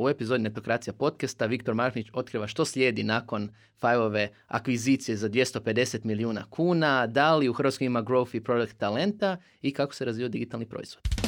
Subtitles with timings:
[0.00, 3.48] U epizodi Netokracija podcasta Viktor Marknić otkriva što slijedi nakon
[3.80, 9.36] Fiveove akvizicije za 250 milijuna kuna, da li u Hrvatskoj ima growth i product talenta
[9.62, 11.19] i kako se razvio digitalni proizvod.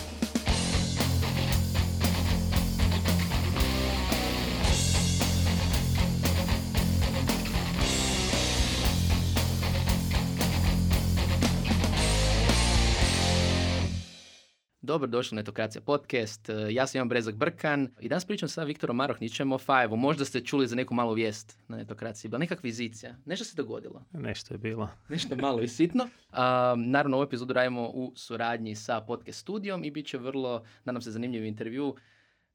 [14.93, 16.48] Dobro došli na Netokracija podcast.
[16.48, 19.96] E, Ja sam Ivan Brezak Brkan i danas pričam sa Viktorom Marohnićem o Five-u.
[19.96, 22.28] Možda ste čuli za neku malu vijest na Netokraciji.
[22.28, 23.14] Bila neka vizicija.
[23.24, 24.05] Nešto se dogodilo.
[24.12, 24.88] Nešto je bilo.
[25.09, 26.09] Nešto malo i sitno.
[26.30, 31.02] A, naravno, ovu epizodu radimo u suradnji sa podcast studijom i bit će vrlo, nadam
[31.02, 31.97] se, zanimljiv intervju.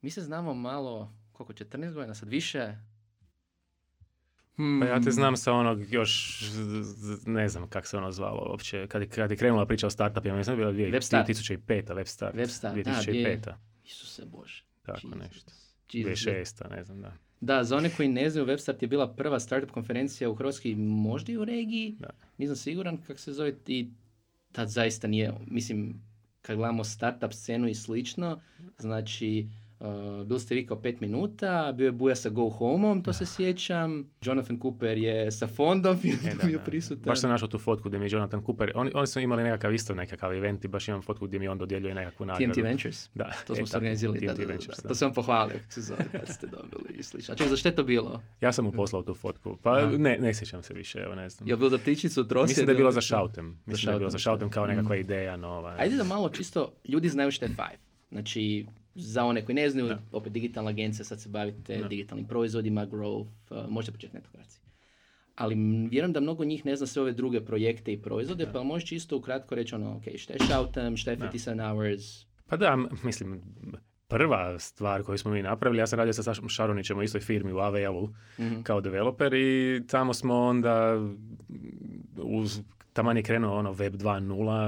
[0.02, 2.76] Mi se znamo malo, koliko, 14 godina, sad više?
[4.58, 4.80] Hmm.
[4.82, 6.42] Pa ja te znam sa onog još,
[7.26, 10.38] ne znam kako se ono zvalo uopće, kad je, kad je krenula priča o startupima,
[10.38, 11.26] mislim da je bila dvije- Webstart.
[11.26, 11.58] 2005.
[11.86, 12.34] Webstart.
[12.34, 13.54] Webstart, da, 2005.
[13.86, 14.64] Isuse Bože.
[14.84, 15.20] Tako Jesus.
[15.20, 15.52] nešto.
[15.94, 16.24] Jesus.
[16.26, 16.70] 2006.
[16.70, 17.14] ne znam, da.
[17.42, 21.32] Da, za one koji ne znaju, Webstart je bila prva startup konferencija u Hrvatskoj, možda
[21.32, 22.10] i u regiji, Da.
[22.38, 23.90] nisam siguran kako se zove, i
[24.52, 26.02] tad zaista nije, mislim,
[26.42, 28.40] kad gledamo startup scenu i slično,
[28.78, 29.48] znači,
[29.80, 29.88] uh,
[30.28, 34.10] bili ste vi kao pet minuta, bio je Buja sa Go Home-om, to se sjećam,
[34.22, 36.64] Jonathan Cooper je sa fondom E, da, bio da.
[36.64, 37.04] prisutan.
[37.06, 39.74] Baš sam našao tu fotku gdje mi je Jonathan Cooper, oni, oni su imali nekakav
[39.74, 42.54] isto nekakav event i baš imam fotku gdje mi on dodjeljuje nekakvu nagradu.
[42.54, 43.10] TMT Ventures.
[43.16, 44.82] Da, To e, smo se tako, organizirali, TMT da, da, Ventures, da.
[44.82, 44.88] da.
[44.88, 47.34] To sam vam pohvalio, kako se zove, kad ste dobili i slično.
[47.34, 48.22] A čekaj, za što je to bilo?
[48.42, 49.98] Ja sam mu poslao tu fotku, pa Aha.
[49.98, 51.50] ne, ne sjećam se više, evo ne znam.
[51.50, 52.50] Je bilo za ptičicu, trosjed?
[52.50, 53.60] Mislim da je bilo za Shoutem.
[53.66, 55.76] Mislim da je bilo za Shoutem, kao nekakva ideja nova.
[55.80, 57.78] Ajde da malo čisto, ljudi znaju što je Five.
[58.12, 58.66] Znači,
[58.98, 60.02] za one koji ne znaju, Da.
[60.12, 61.88] opet digitalna agencija, sad se bavite Da.
[61.88, 64.62] digitalnim proizvodima, growth, uh, možete početi netokraciji.
[65.36, 65.56] Ali
[65.92, 69.18] vjerujem da mnogo njih ne zna sve ove druge projekte i proizvode, pa možeš čisto
[69.18, 71.32] ukratko reći ono, ok, šta je Shoutem, šta je Da.
[71.32, 73.42] 57 Hours, Pa da, mislim,
[74.08, 77.52] prva stvar koju smo mi napravili, ja sam radio sa Sašom Šaronićem u istoj firmi
[77.54, 78.10] u AVL-u
[78.40, 78.62] Mhm.
[78.62, 80.96] kao developer i tamo smo onda
[82.16, 82.62] uz
[82.94, 84.26] taman je krenuo ono web 2.0,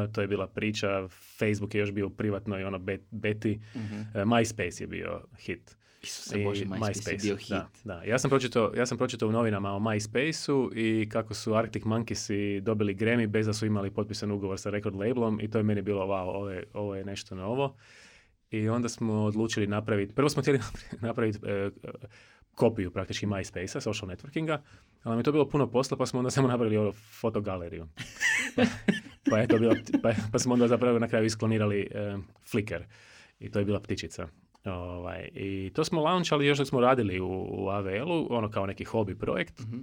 [0.08, 1.08] to je bila priča,
[1.40, 3.96] Facebook je još bio privatno i ono bet- beti, Mhm.
[4.14, 5.76] E, MySpace je bio hit.
[6.04, 7.50] Isuse I Bože, MySpace, je bio hit.
[7.50, 8.04] Da, da.
[8.04, 12.60] Ja sam pročitao, ja sam pročitao u novinama o MySpace-u i kako su Arctic Monkeysi
[12.60, 15.82] dobili Grammy bez da su imali potpisan ugovor sa record labelom i to je meni
[15.82, 17.76] bilo wow, ovo je, ovo je nešto novo.
[18.52, 20.60] I onda smo odlučili napraviti, prvo smo htjeli
[21.02, 21.70] napraviti e, e,
[22.56, 24.58] kopiju praktički MySpace-a, social networkinga,
[25.04, 27.88] ali nam je to bilo puno posla pa smo onda samo napravili ono fotogaleriju.
[28.56, 28.64] pa,
[29.30, 32.18] pa, je to bilo, pa, pa smo onda zapravo na kraju isklonirali e,
[32.52, 32.84] Flickr
[33.40, 34.28] i to je bila ptičica.
[34.66, 38.84] Ovaj, I to smo launchali još dok smo radili u, u AVL-u, ono kao neki
[38.84, 39.60] hobi projekt.
[39.60, 39.80] Mhm.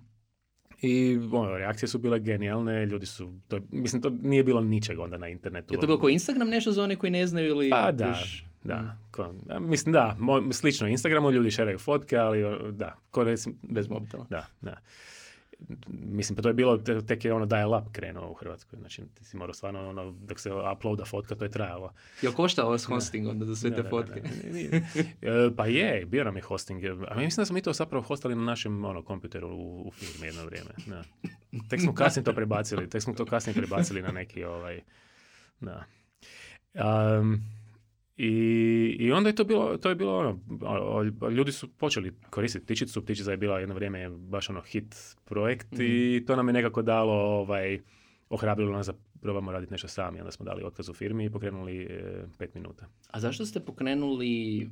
[0.83, 5.19] I ono, reakcije su bile genijalne, ljudi su, to, mislim, to nije bilo ničeg onda
[5.19, 5.75] na internetu.
[5.75, 7.71] Je to bilo ko Instagram nešto za one koji ne znaju ili...
[7.71, 8.19] Pa da,
[8.66, 8.97] da.
[9.10, 13.88] Ko, a, mislim da, mo, slično Instagramu, ljudi šeraju fotke, ali da, ko recimo, Bez
[13.88, 14.27] mobitela.
[14.31, 14.77] da, da.
[15.88, 19.25] Mislim, pa to je bilo, te- tek je ono dial-up krenuo u Hrvatskoj, znači ti
[19.25, 21.93] si morao stvarno, ono, dok se uploada fotka, to je trajalo.
[22.22, 24.21] Jel košta ovo s hosting onda za sve Da, te da, fotke?
[24.21, 24.78] da,
[25.22, 25.47] da.
[25.47, 26.84] E, pa je, bio nam je hosting.
[27.09, 30.27] A mislim da smo mi to zapravo hostali na našem ono, kompjuteru u, u firmi
[30.27, 30.71] jedno vrijeme.
[30.87, 31.03] Da.
[31.71, 34.81] Tek smo kasnije to prebacili, tek smo to kasnije prebacili na neki ovaj,
[35.60, 35.84] da.
[36.75, 37.41] Um,
[38.16, 43.03] i, I onda je to bilo, to je bilo ono, ljudi su počeli koristiti ptičicu,
[43.03, 47.12] ptičica je bila jedno vrijeme baš ono hit projekt i to nam je nekako dalo
[47.12, 47.81] ovaj,
[48.28, 50.21] ohrabrilo nas da probamo raditi nešto sami.
[50.21, 52.87] Onda smo dali otkaz u firmi i pokrenuli e, pet minuta.
[53.10, 54.71] A zašto ste pokrenuli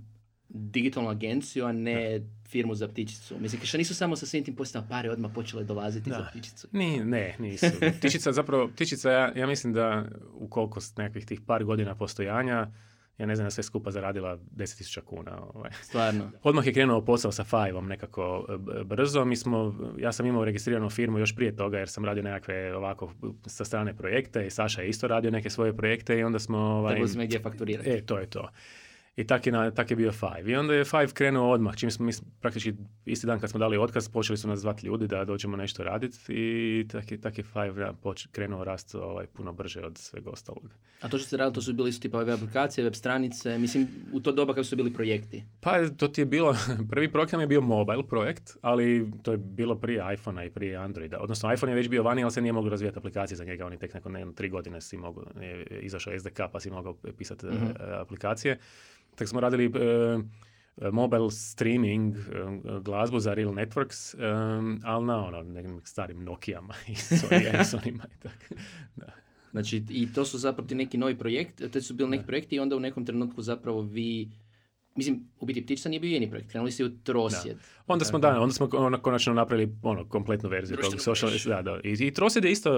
[0.49, 3.35] digitalnu agenciju, a ne firmu za ptičicu?
[3.41, 6.17] Mislim, što nisu samo sa svim tim postama pare odmah počele dolaziti Da.
[6.17, 6.69] za ptičicu.
[6.73, 7.67] Ni, ne, nisu.
[7.99, 12.71] Ptičica zapravo, ptičica, ja, ja mislim da u koliko s nekakvih tih par godina postojanja,
[13.19, 15.43] ja ne znam, da sve skupa zaradila 10.000 kuna.
[15.55, 15.71] Ovaj.
[15.83, 16.31] Stvarno.
[16.43, 18.47] Odmah je krenuo posao sa Five-om nekako
[18.81, 19.25] e, brzo.
[19.25, 23.13] Mi smo, ja sam imao registriranu firmu još prije toga jer sam radio nekakve ovako
[23.47, 26.59] sa strane projekte i Saša je isto radio neke svoje projekte i onda smo...
[26.59, 27.91] Ovaj, Tako gdje fakturirati.
[27.91, 28.49] E, to je to.
[29.17, 30.43] I tak je, na, tak je bio Five.
[30.47, 31.77] I onda je Five krenuo odmah.
[31.77, 32.73] Čim smo mi praktički
[33.05, 36.19] isti dan kad smo dali otkaz, počeli su nas zvati ljudi da dođemo nešto raditi
[36.29, 40.71] i tak je, tak je Five poč- krenuo rast ovaj, puno brže od svega ostalog.
[41.01, 43.87] A to što ste radili, to su bili isto tipa web aplikacije, web stranice, mislim,
[44.13, 45.45] u to doba kad su bili projekti.
[45.61, 46.57] Pa to ti je bilo,
[46.91, 50.77] prvi projekt nam je bio mobile projekt, ali to je bilo prije iPhone-a i prije
[50.77, 51.19] Androida.
[51.21, 53.67] Odnosno iPhone je već bio vani, ali se nije moglo razvijati aplikacije za njega.
[53.67, 56.95] On je tek nakon ne, tri godine si mogao, je izašao SDK pa si mogao
[57.19, 57.65] pisati Mhm.
[57.67, 58.59] e, aplikacije.
[59.15, 60.19] Tako smo radili e,
[60.77, 62.21] e, mobile streaming, e,
[62.81, 64.27] glazbu za Real Networks, e,
[64.85, 68.55] ali na ono, nekim starim Nokijama i Sony Ericssonima i tako.
[68.97, 69.13] Da.
[69.51, 72.61] Znači, i to su zapravo ti neki novi projekti, te su bili neki projekti i
[72.61, 74.31] onda u nekom trenutku zapravo vi
[74.97, 77.57] mislim, u biti ptičica nije bio jedini projekt, krenuli ste u trosjed.
[77.87, 81.81] Onda smo, da, onda smo ono, konačno napravili ono, kompletnu verziju tog social, da, da.
[81.85, 82.71] I, I Trosjed je isto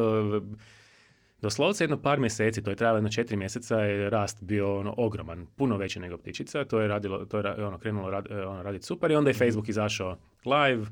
[1.42, 5.46] doslovce jedno par mjeseci, to je trajalo jedno četiri mjeseca, je rast bio ono, ogroman,
[5.56, 9.10] puno veći nego ptičica, to je radilo, to je ono, krenulo rad, ono, raditi super
[9.10, 10.86] i onda je Facebook izašao live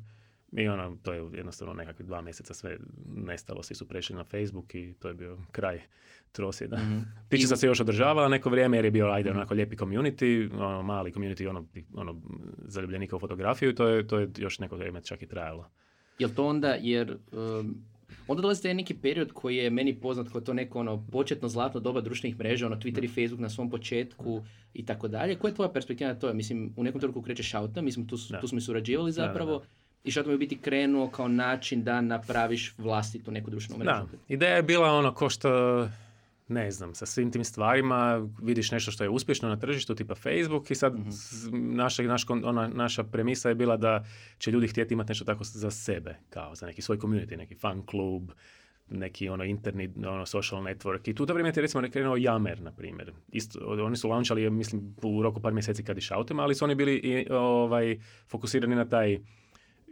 [0.52, 2.79] i ono, to je jednostavno nekakvih dva mjeseca sve
[3.17, 5.81] nestalo, svi su prešli na Facebook i to je bio kraj
[6.32, 6.76] Trosjeda.
[6.76, 6.99] Mhm.
[7.29, 11.12] Ptičica se još održavala neko vrijeme jer je bio ajde onako lijepi community, ono, mali
[11.12, 12.20] community ono, ono,
[12.64, 15.70] zaljubljenika u fotografiju i to je, to je još neko vrijeme čak i trajalo.
[16.19, 17.85] Jel to onda, jer um,
[18.29, 21.81] onda dolazi taj neki period koji je meni poznat kao to neko ono početno zlatno
[21.81, 24.43] doba društvenih mreža, ono Twitter i Facebook na svom početku
[24.75, 25.35] i tako dalje.
[25.35, 26.35] Koja je tvoja perspektiva na to?
[26.35, 28.41] Mislim, u nekom trenutku kreće Shouta, mi smo tu, Da.
[28.41, 29.62] tu smo i surađivali Da, da, zapravo.
[30.05, 34.06] I je u biti krenuo kao način da napraviš vlastitu neku društvenu mrežu.
[34.12, 35.89] Da, ideja je bila ono ko što,
[36.49, 40.70] ne znam, sa svim tim stvarima vidiš nešto što je uspješno na tržištu, tipa Facebook
[40.70, 44.05] i sad s- naša, naš ona, naša premisa je bila da
[44.38, 47.87] će ljudi htjeti imati nešto tako za sebe, kao za neki svoj community, neki fan
[47.87, 48.31] klub,
[48.88, 51.11] neki ono interni ono social network.
[51.11, 53.12] I tu to vrijeme je recimo krenuo Jamer na primjer.
[53.29, 56.94] Isto oni su launchali mislim u roku par mjeseci kad Shoutem ali su oni bili
[56.94, 57.99] i, ovaj
[58.29, 59.19] fokusirani na taj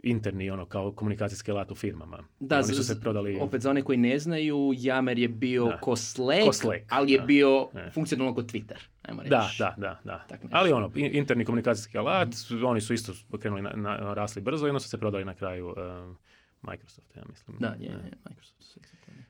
[0.03, 3.81] interni ono kao komunikacijski alat u firmama Da, oni su se prodali Opet za one
[3.81, 5.77] koji ne znaju, Jamer je bio Da.
[5.77, 7.25] ko Slack, Ko Slack, ali je da.
[7.25, 7.91] bio Ne.
[7.91, 8.77] funkcionalno kod Twitter.
[9.01, 9.29] Ajmo reći.
[9.29, 10.25] Da, da, da, da.
[10.29, 10.39] Tak.
[10.51, 12.27] Ali ono, in- interni komunikacijski alat,
[12.65, 15.67] oni su isto krenuli na, na- rasli brzo i onda su se prodali na kraju
[15.67, 16.17] um,
[16.61, 17.57] Microsoft, ja mislim.
[17.59, 17.91] Da, je, E.
[17.91, 18.61] je, Microsoft.
[18.61, 19.25] sve to to, ne.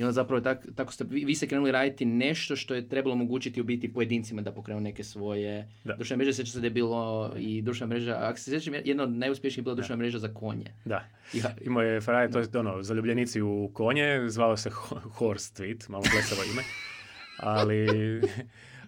[0.00, 3.12] I onda zapravo tak, tako ste, vi, vi ste krenuli raditi nešto što je trebalo
[3.12, 5.94] omogućiti u biti pojedincima da pokrenu neke svoje Da.
[5.94, 6.32] društvene mreže.
[6.32, 7.00] Sjećam se da je bilo
[7.38, 10.72] i društvena mreža, ako se sjećam, jedna od najuspješnijih bila društvena mreža za konje.
[10.84, 11.04] Da.
[11.32, 15.90] Ja, Imao je Faraj, to je ono, zaljubljenici u konje, zvao se Ho- Horse Tweet,
[15.90, 16.62] malo plesavo ime.
[17.54, 17.86] Ali,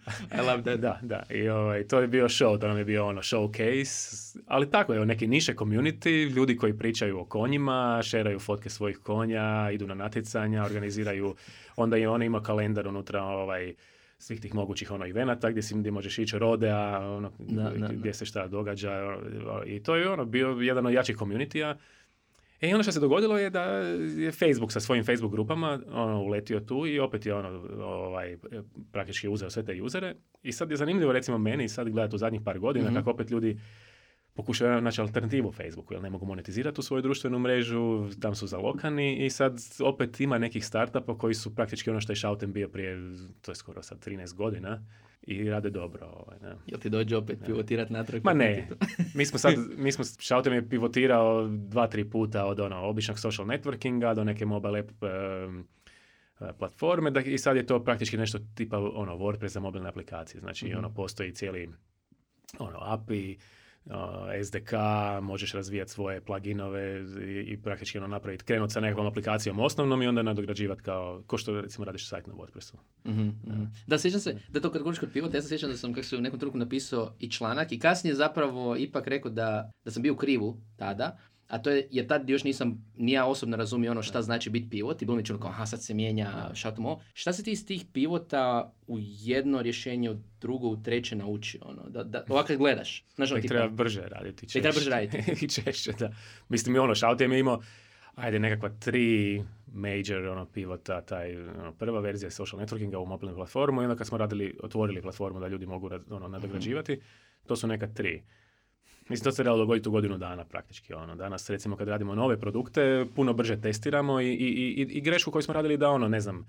[0.39, 0.81] I love that.
[0.81, 1.23] da, da.
[1.31, 4.39] I ovaj, to je bio show, to nam je bio ono showcase.
[4.47, 9.71] Ali tako je, neke niše community, ljudi koji pričaju o konjima, šeraju fotke svojih konja,
[9.71, 11.35] idu na natjecanja, organiziraju,
[11.77, 13.75] onda i on ima kalendar unutra ovaj,
[14.19, 18.11] svih tih mogućih ono evenata gdje, si, gdje možeš ići rodea, ono, Da, da, gdje
[18.11, 18.13] da.
[18.13, 19.17] se šta događa.
[19.67, 21.75] I to je ono bio jedan od jačih community
[22.63, 23.63] E i ono što se dogodilo je da
[24.17, 27.49] je Facebook sa svojim Facebook grupama ono, uletio tu i opet je ono,
[27.85, 28.37] ovaj,
[28.93, 30.15] praktički uzeo sve te usere.
[30.43, 32.95] I sad je zanimljivo recimo meni sad gledati u zadnjih par godina Mhm.
[32.95, 33.59] kako opet ljudi
[34.35, 39.27] pokušaju naći alternativu Facebooku, jer ne mogu monetizirati tu svoju društvenu mrežu, tam su zalokani
[39.27, 42.97] i sad opet ima nekih startupa koji su praktički ono što je Shouten bio prije,
[43.41, 44.87] to je skoro sad 13 godina
[45.23, 46.07] i rade dobro.
[46.07, 46.55] Ovaj, ne.
[46.67, 48.25] Jel ti dođe opet pivotirat natrag?
[48.25, 48.69] Ma ne,
[49.15, 53.47] mi smo sad, mi smo, Shoutem je pivotirao dva, tri puta od ono, običnog social
[53.47, 58.79] networkinga do neke mobile app e, platforme da, i sad je to praktički nešto tipa
[58.79, 60.41] ono, WordPress za mobilne aplikacije.
[60.41, 60.79] Znači Mhm.
[60.79, 61.71] ono, postoji cijeli
[62.59, 63.39] ono, API,
[64.45, 64.73] SDK,
[65.23, 67.01] možeš razvijati svoje pluginove
[67.47, 71.61] i, praktički ono napraviti, krenuti sa nekakvom aplikacijom osnovnom i onda nadograđivati kao, ko što
[71.61, 72.75] recimo radiš sajt na WordPressu.
[73.07, 73.65] Mhm, mhm.
[73.87, 76.07] Da, sjećam se, da to kad govoriš kod pivota, ja se sjećam da sam kako
[76.07, 80.03] se u nekom trenutku napisao i članak i kasnije zapravo ipak rekao da, da sam
[80.03, 81.19] bio u krivu tada,
[81.53, 84.71] a to je, jer tad još nisam, ni ja osobno razumio ono šta znači biti
[84.71, 87.03] pivot i bilo mi kao, aha, sad se mijenja šatom ovo.
[87.15, 91.61] Šta se ti iz tih pivota u jedno rješenje, u drugo, u treće naučio?
[91.65, 94.47] Ono, da, da, ovako gledaš, znaš ono treba brže raditi.
[94.47, 95.19] Ih treba brže raditi.
[95.45, 96.13] I češće, da.
[96.49, 97.63] Mislim, ono, Shouten je imao,
[98.15, 103.83] ajde, nekakva tri major ono, pivota, taj, ono, prva verzija social networkinga u mobilnu platformu
[103.83, 107.01] i onda kad smo radili, otvorili platformu da ljudi mogu ono, nadograđivati,
[107.47, 108.23] to su neka tri.
[109.09, 110.95] Mislim, to se trebalo dogoditi u godinu dana praktički.
[110.95, 111.17] Ono.
[111.17, 115.43] Danas, recimo, kad radimo nove produkte, puno brže testiramo i, i, i, i grešku koju
[115.43, 116.47] smo radili da, ono, ne znam,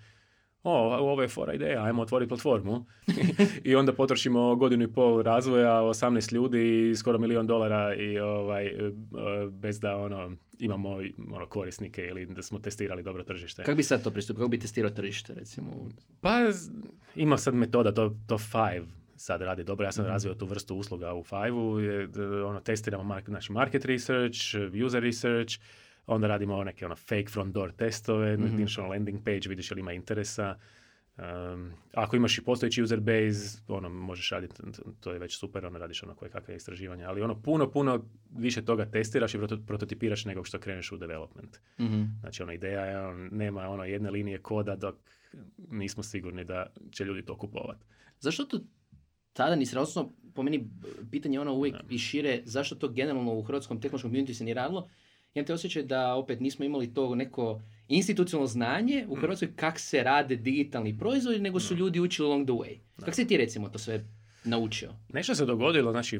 [0.63, 2.85] o, ovo je fora ideja, ajmo otvoriti platformu.
[3.63, 8.71] I onda potrošimo godinu i pol razvoja, 18 ljudi i skoro milion dolara i ovaj,
[9.51, 10.89] bez da ono, imamo
[11.31, 13.63] ono, korisnike ili da smo testirali dobro tržište.
[13.63, 15.71] kako bi sad to pristupio, kako bi testirao tržište, recimo?
[16.21, 16.39] Pa
[17.15, 19.85] ima sad metoda, to, to Five sad radi dobro.
[19.85, 21.79] Ja sam razvio tu vrstu usluga u Five-u.
[21.79, 24.37] je, d- Ono, testiramo market, znači market research,
[24.85, 25.53] user research,
[26.07, 28.55] onda radimo neke ono, fake front door testove, Mhm.
[28.55, 30.57] mm landing page, vidiš je li ima interesa.
[31.17, 34.53] Um, ako imaš i postojeći user base, ono, možeš raditi,
[34.99, 38.65] to je već super, ono, radiš ono koje kakve istraživanja, ali ono, puno, puno više
[38.65, 41.57] toga testiraš i proto- prototipiraš nego što kreneš u development.
[41.79, 42.03] Mhm.
[42.19, 44.95] Znači, ono, ideja je, ono, nema ono jedne linije koda dok
[45.69, 47.85] nismo sigurni da će ljudi to kupovati.
[48.19, 48.59] Zašto to
[49.33, 50.69] tada nisi radilo, odnosno po meni
[51.11, 54.53] pitanje je ono uvijek i šire, zašto to generalno u hrvatskom tehnološkom community se nije
[54.53, 54.89] radilo?
[55.33, 59.11] Imam te osjećaj da opet nismo imali to neko institucionalno znanje Mm.
[59.11, 62.77] u Hrvatskoj kak se rade digitalni proizvodi, nego su ljudi učili along the way.
[62.99, 64.05] Kako se ti recimo to sve
[64.43, 64.89] naučio?
[65.13, 66.19] Nešto se dogodilo, znači,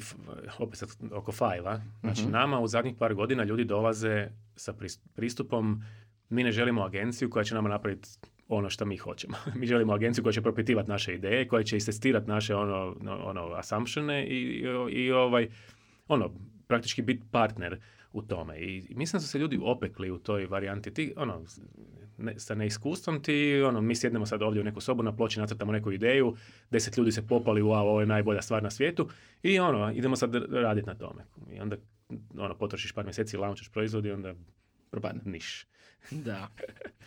[0.60, 1.82] opet sad oko fajla.
[2.02, 2.32] Znači, mhm.
[2.32, 4.74] nama u zadnjih par godina ljudi dolaze sa
[5.16, 5.84] pristupom
[6.30, 8.10] mi ne želimo agenciju koja će nama napraviti
[8.48, 9.38] ono što mi hoćemo.
[9.60, 14.28] mi želimo agenciju koja će propitivati naše ideje, koja će istestirati naše ono, ono assumptione
[14.28, 15.48] i, i, ovaj,
[16.08, 16.32] ono,
[16.68, 17.80] praktički biti partner
[18.14, 18.60] u tome.
[18.60, 20.94] I mislim da su se ljudi opekli u toj varijanti.
[20.94, 21.46] Ti, ono,
[22.18, 25.72] ne, sa neiskustvom ti, ono, mi sjednemo sad ovdje u neku sobu, na ploči nacrtamo
[25.72, 26.36] neku ideju,
[26.70, 29.10] deset ljudi se popali, wow, ovo je najbolja stvar na svijetu
[29.44, 31.26] i ono, idemo sad raditi na tome.
[31.52, 31.76] I onda,
[32.38, 34.34] ono, potrošiš par mjeseci, launchaš proizvod i onda
[34.92, 35.22] propadne.
[35.26, 35.68] Niš.
[36.26, 36.48] Da.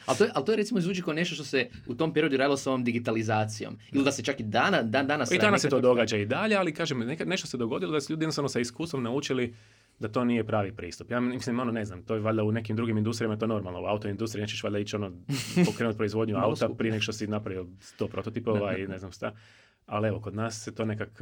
[0.06, 2.36] Ali to, je, ali to je recimo zvuči kao nešto što se u tom periodu
[2.36, 3.78] radilo sa ovom digitalizacijom.
[3.92, 5.32] Ili da se čak i dana, dan danas...
[5.32, 8.12] I danas se to događa i dalje, ali kažem, neka, nešto se dogodilo da su
[8.12, 9.54] ljudi jednostavno sa iskustvom naučili
[9.98, 11.10] da to nije pravi pristup.
[11.10, 13.82] Ja mislim, ono, ne znam, to je valjda u nekim drugim industrijama to normalno.
[13.82, 15.12] U autoindustriji nećeš valjda ići ono,
[15.66, 19.32] pokrenuti proizvodnju auta prije nego što si napravio sto prototipova i ne znam šta.
[19.86, 21.20] Ali evo, kod nas se to nekak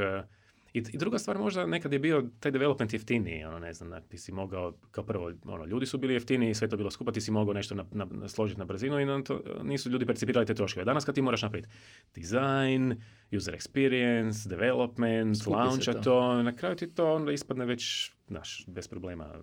[0.74, 4.18] i, I druga stvar možda nekad je bio taj development jeftiniji, ono ne znam, ti
[4.18, 7.30] si mogao, kao prvo, ono, ljudi su bili jeftiniji, sve to bilo skupa, ti si
[7.30, 10.84] mogao nešto na, na, složiti na brzinu i na to, nisu ljudi percipirali te troškove.
[10.84, 11.68] Danas kad ti moraš napraviti
[12.14, 12.94] design,
[13.36, 16.00] user experience, development, Skupi launcha to.
[16.00, 16.42] to.
[16.42, 19.34] na kraju ti to onda ispadne već, znaš, bez problema,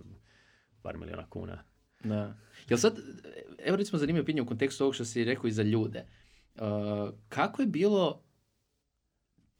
[0.81, 1.63] par milijuna kuna.
[2.03, 2.37] Da.
[2.69, 2.99] Jel sad,
[3.65, 6.05] evo recimo zanimljivo pitanje u kontekstu ovog što si rekao i za ljude.
[6.55, 6.61] Uh,
[7.29, 8.23] kako je bilo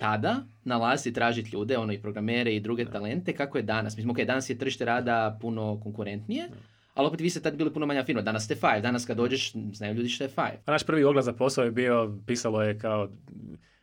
[0.01, 3.97] tada nalazi i tražiti ljude, ono i programere i druge talente, kako je danas.
[3.97, 6.49] Mislim, ok, danas je tržište rada puno konkurentnije,
[6.93, 8.21] ali opet vi ste tad bili puno manja firma.
[8.21, 10.57] Danas ste Five, danas kad dođeš, znaju ljudi što je Five.
[10.65, 13.09] A naš prvi oglas za posao je bio, pisalo je kao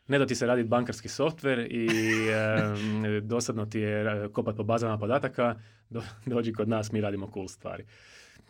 [0.08, 1.88] ne da ti se radi bankarski softver i
[3.32, 5.54] dosadno ti je eh, kopat po bazama podataka,
[6.26, 7.84] dođi kod nas, mi radimo cool stvari.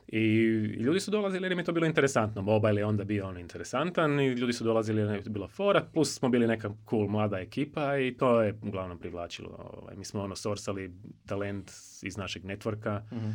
[0.09, 0.45] I
[0.79, 2.43] ljudi su dolazili jer im je to bilo interesantno.
[2.43, 6.15] Mobile je onda bio ono interesantan i ljudi su dolazili jer je bilo fora, plus
[6.15, 9.73] smo bili neka cool mlada ekipa i to je uglavnom privlačilo.
[9.75, 10.93] Ovaj, mi smo ono sorsali
[11.27, 11.71] talent
[12.03, 13.35] iz našeg networka, mm-hmm.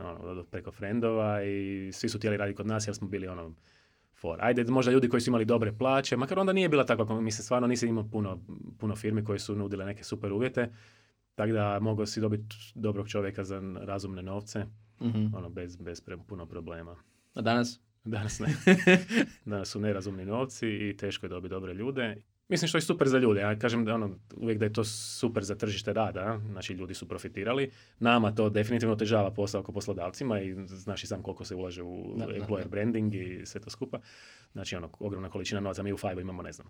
[0.00, 3.54] ono, preko frendova i svi su htjeli raditi kod nas jer smo bili ono
[4.14, 4.38] for.
[4.42, 7.68] Ajde, možda ljudi koji su imali dobre plaće, makar onda nije bila takva, mislim, stvarno
[7.68, 8.40] nisi imao puno,
[8.78, 10.70] puno firmi koji su nudile neke super uvjete,
[11.34, 14.66] tako da mogao si dobiti dobrog čovjeka za razumne novce
[15.00, 16.96] mm Ono, bez, bez pre, puno problema.
[17.34, 17.80] A danas?
[18.04, 18.48] Danas ne.
[19.44, 22.22] danas su nerazumni novci i teško je dobiti dobre ljude.
[22.50, 23.40] Mislim što je super za ljude.
[23.40, 26.40] Ja kažem da ono, uvijek da je to super za tržište rada.
[26.50, 27.70] Znači ljudi su profitirali.
[27.98, 32.14] Nama to definitivno otežava posao oko poslodavcima i znaš i sam koliko se ulaže u
[32.16, 34.00] da, employer branding i sve to skupa.
[34.52, 35.82] Znači ono, ogromna količina novaca.
[35.82, 36.66] Mi u Five imamo, ne znam,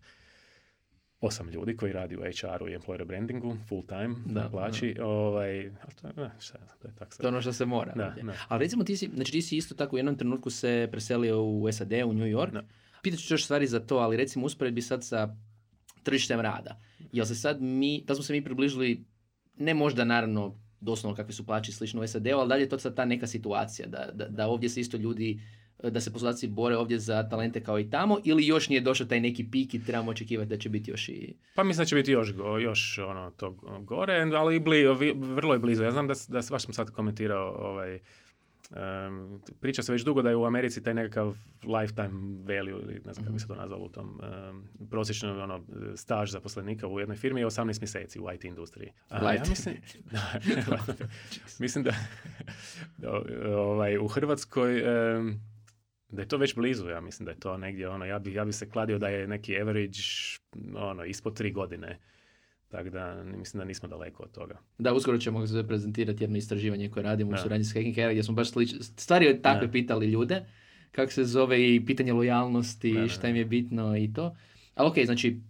[1.21, 4.95] osam ljudi koji radi u HR-u i employer brandingu full time da, na plaći.
[4.97, 5.07] Da.
[5.07, 5.71] Ovaj,
[6.03, 7.93] to, je, šta, to je tako To je ono što se mora.
[7.95, 8.33] Da, da.
[8.49, 11.73] Ali recimo ti si, znači ti si isto tako u jednom trenutku se preselio u
[11.73, 12.53] SAD, u New York.
[12.53, 12.63] Da.
[13.03, 15.37] Pitat ću još stvari za to, ali recimo usporedbi sad sa
[16.03, 16.81] tržištem rada.
[17.13, 19.05] Jel se sad mi, da smo se mi približili,
[19.57, 22.97] ne možda naravno doslovno kakve su plaće slično u SAD-u, ali dalje je to sad
[22.97, 25.41] ta neka situacija, da, da, da ovdje se isto ljudi
[25.83, 29.21] da se poslodavci bore ovdje za talente kao i tamo ili još nije došao taj
[29.21, 31.35] neki pik i trebamo očekivati da će biti još i...
[31.55, 34.85] Pa mislim da će biti još, još ono, to gore, ali bli,
[35.15, 35.83] vrlo je blizu.
[35.83, 38.01] Ja znam da, da baš sam sad komentirao ovaj,
[38.71, 43.13] Um, priča se već dugo da je u Americi taj nekakav lifetime value ili ne
[43.13, 44.21] znam kako bi se to nazvalo u tom
[44.51, 45.65] um, prosječno ono,
[45.97, 48.93] staž zaposlenika u jednoj firmi je 18 mjeseci u IT industriji.
[49.09, 49.77] A, ja mislim,
[51.61, 51.85] mislim
[52.99, 53.23] da,
[53.57, 55.41] ovaj, u Hrvatskoj um,
[56.11, 58.45] da je to već blizu, ja mislim da je to negdje, ono, ja bi, ja
[58.45, 59.99] bi se kladio da je neki average,
[60.77, 61.99] ono, ispod tri godine.
[62.69, 64.59] Tako da mislim da nismo daleko od toga.
[64.79, 68.35] Da, uskoro ćemo se prezentirati jedno istraživanje koje radimo u suradnji s Hacking gdje smo
[68.35, 68.75] baš slič...
[68.81, 70.45] stvari takve pitali ljude,
[70.93, 74.37] kako se zove i pitanje lojalnosti, da, šta im je bitno i to.
[74.75, 75.41] Ali ok, znači,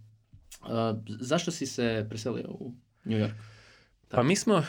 [0.61, 0.67] uh,
[1.07, 3.33] zašto si se preselio u New York?
[4.09, 4.63] Pa mi smo,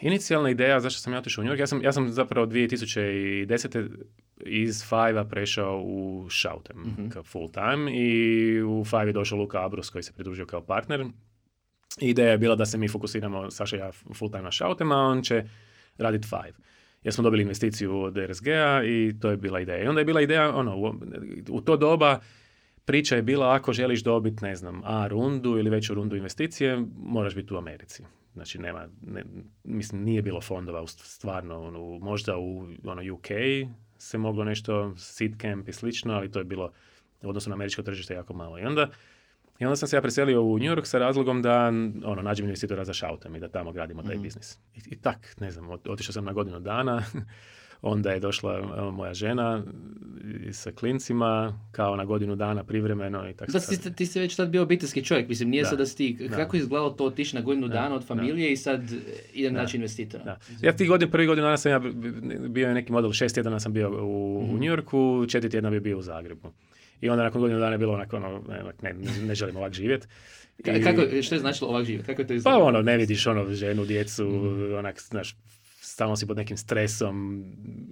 [0.00, 3.88] inicijalna ideja zašto sam ja otišao u New York, ja sam, ja sam zapravo 2010
[4.46, 9.64] iz Five-a prešao u Shoutem mm kao full time i u Five je došao Luka
[9.64, 11.06] Abros koji se pridružio kao partner.
[12.00, 15.22] Ideja je bila da se mi fokusiramo, Saša ja full time na Shoutem, a on
[15.22, 15.44] će
[15.98, 16.54] raditi Five.
[17.02, 19.84] Jer smo dobili investiciju od RSG-a i to je bila ideja.
[19.84, 20.94] I onda je bila ideja, ono, u,
[21.48, 22.20] u to doba
[22.84, 27.34] priča je bila ako želiš dobiti, ne znam, A rundu ili veću rundu investicije, moraš
[27.34, 28.02] biti u Americi.
[28.34, 29.24] Znači nema, ne,
[29.64, 33.28] mislim nije bilo fondova stvarno, ono, možda u ono, UK
[34.04, 36.70] se moglo nešto seed camp i slično, ali to je bilo
[37.22, 38.58] u odnosu na američko tržište jako malo.
[38.58, 38.88] I onda,
[39.58, 41.66] i onda sam se ja preselio u New York sa razlogom da
[42.04, 44.58] ono, nađem investitora za šautem i da tamo gradimo taj mm biznis.
[44.74, 47.02] I, I, tak, ne znam, otišao sam na godinu dana,
[47.84, 48.60] Onda je došla
[48.92, 49.62] moja žena
[50.40, 51.32] i sa klincima,
[51.72, 54.62] kao na godinu dana privremeno i tako Da, sad- ti, ti si već tad bio
[54.62, 55.68] obiteljski čovjek, mislim, nije Da.
[55.68, 56.36] sad da si ti, Da.
[56.36, 57.74] kako je izgledalo to otići na godinu Da.
[57.74, 58.82] dana od familije i sad
[59.34, 60.24] idem naći investitora?
[60.24, 60.38] Da.
[60.62, 61.80] Ja ti godin, prvi godinu dana sam ja
[62.40, 64.50] bio neki model, šest tjedana sam bio u, Mhm.
[64.50, 64.90] u New Yorku,
[65.28, 66.52] četiri tjedna bi bio u Zagrebu.
[67.00, 68.42] I onda nakon godinu dana je bilo onako, ono,
[68.82, 70.06] ne, ne, želim ovak živjeti.
[70.58, 72.06] Ka- Kako, što je značilo ovak život?
[72.06, 72.62] Kako je to izgledalo?
[72.62, 74.74] Pa ono, ne vidiš ono ženu, djecu, Mhm.
[74.74, 75.36] onak, znaš,
[75.84, 77.44] stalno si pod nekim stresom,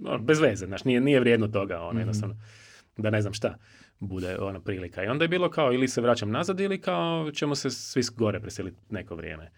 [0.05, 1.99] ono, bez veze, znaš, nije, nije vrijedno toga, ono, Mhm.
[1.99, 2.35] jednostavno,
[2.97, 3.55] da ne znam šta
[3.99, 5.03] bude ona prilika.
[5.03, 8.39] I onda je bilo kao, ili se vraćam nazad, ili kao ćemo se svi gore
[8.39, 9.51] preseliti neko vrijeme.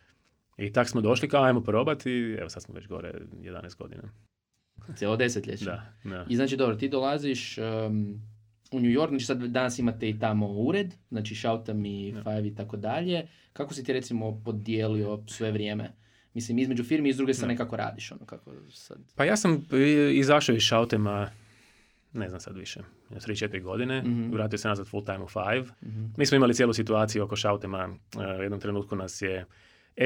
[0.58, 4.04] I tak smo došli, kao ajmo probati, i evo sad smo već gore 11 godina.
[4.96, 5.65] Cijelo desetljeće.
[5.65, 6.25] Da, da.
[6.30, 8.22] I znači, dobro, ti dolaziš um,
[8.72, 12.13] u New York, znači sad danas imate i tamo ured, znači Shoutam i.
[12.24, 13.27] Five i tako dalje.
[13.54, 15.92] Kako si ti recimo podijelio sve vrijeme?
[16.36, 18.98] Mislim, između firmi i s druge strane kako radiš, ono, kako sad...
[19.15, 19.65] Pa ja sam
[20.13, 21.30] izašao iz Shoutema,
[22.13, 24.32] ne znam sad više, 3-4 godine, Mhm.
[24.34, 25.65] vratio se nazad full time u Five.
[25.84, 26.06] Mhm.
[26.18, 27.86] Mi smo imali cijelu situaciju oko Shoutema.
[28.15, 29.46] Uh, u jednom trenutku nas je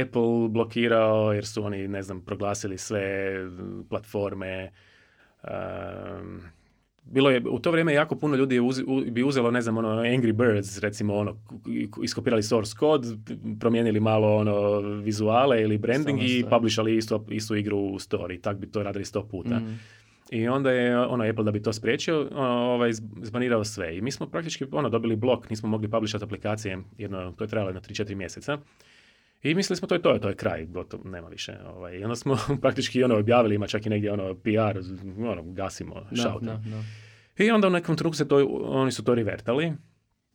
[0.01, 3.36] Apple blokirao jer su oni, ne znam, proglasili sve
[3.89, 4.71] platforme.
[5.43, 6.41] Um,
[7.09, 9.77] bilo je, u to vrijeme jako puno ljudi je uzi- u- bi uzelo, ne znam,
[9.77, 11.35] ono, Angry Birds, recimo, ono,
[12.03, 13.05] iskopirali source kod,
[13.59, 18.41] promijenili malo, ono, vizuale ili branding i publishali istu, istu igru u story.
[18.41, 19.55] Tak bi to radili sto puta.
[19.55, 19.73] Mhm.
[20.31, 23.97] I onda je ono Apple da bi to spriječio, ono, ovaj, zb- zbanirao sve.
[23.97, 27.69] I mi smo praktički ono, dobili blok, nismo mogli publishati aplikacije, jedno, to je trajalo
[27.69, 28.57] jedno 3-4 mjeseca.
[29.43, 31.58] I mislili smo to je to, to je kraj, gotovo, nema više.
[31.65, 31.98] Ovaj.
[31.98, 34.79] I onda smo praktički ono objavili, ima čak i negdje ono PR,
[35.27, 35.96] ono, gasimo,
[36.41, 36.84] Da.
[37.43, 39.74] I onda u nekom trenutku se to, oni su to revertali,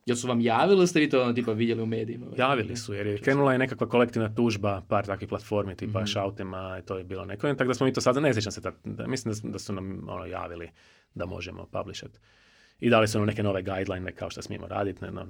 [0.07, 2.27] Jel su vam javili ili ste vi to ono, tipa vidjeli u medijima?
[2.37, 6.07] javili su jer je krenula je nekakva kolektivna tužba par takvih platformi tipa Mhm.
[6.07, 7.55] Shoutema i to je bilo neko.
[7.55, 9.73] Tako da smo mi to sad, ne sjećam se, tad, da, mislim da, da su
[9.73, 10.71] nam ono, javili
[11.15, 12.21] da možemo publishat.
[12.81, 15.05] I dali su nam neke nove guideline kao što smijemo raditi.
[15.05, 15.27] Ne, no,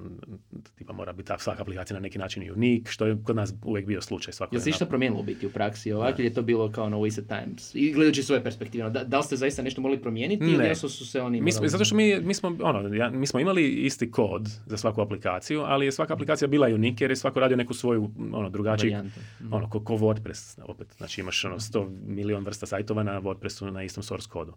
[0.77, 3.87] tipa mora biti ta svaka aplikacija na neki način unique, što je kod nas uvijek
[3.87, 4.33] bio slučaj.
[4.33, 6.89] Svako Jel se je išta promijenilo biti u praksi ovako ili je to bilo kao
[6.89, 7.75] no wasted times?
[7.75, 10.63] I gledajući svoje perspektive, ono, da, da li ste zaista nešto mogli promijeniti ili Ne.
[10.63, 11.41] jednostavno su se oni...
[11.41, 14.77] Mi smo, zato što mi, mi, smo, ono, ja, mi smo imali isti kod za
[14.77, 18.49] svaku aplikaciju, ali je svaka aplikacija bila unique jer je svako radio neku svoju ono,
[18.49, 19.19] drugačiju varijantu.
[19.41, 19.53] Mhm.
[19.53, 23.83] ono, ko, ko WordPress, opet, znači imaš ono 100 milion vrsta sajtova na WordPressu na
[23.83, 24.53] istom source kodu.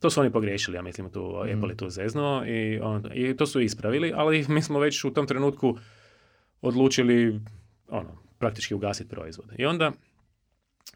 [0.00, 1.58] To su oni pogriješili, ja mislim, tu, Mhm.
[1.58, 5.10] Apple je tu zeznuo i, on, i to su ispravili, ali mi smo već u
[5.10, 5.78] tom trenutku
[6.62, 7.40] odlučili
[7.88, 8.08] ono,
[8.38, 9.54] praktički ugasiti proizvode.
[9.58, 9.92] I onda,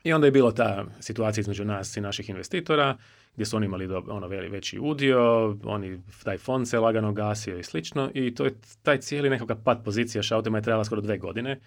[0.05, 2.97] I onda je bila ta situacija između nas i naših investitora,
[3.35, 7.59] gdje su oni imali do, ono veli- veći udio, oni, taj fond se lagano gasio
[7.59, 11.19] i slično i to je taj cijeli nekakav pad pozicija Shoutema je trajala skoro dve
[11.19, 11.61] godine.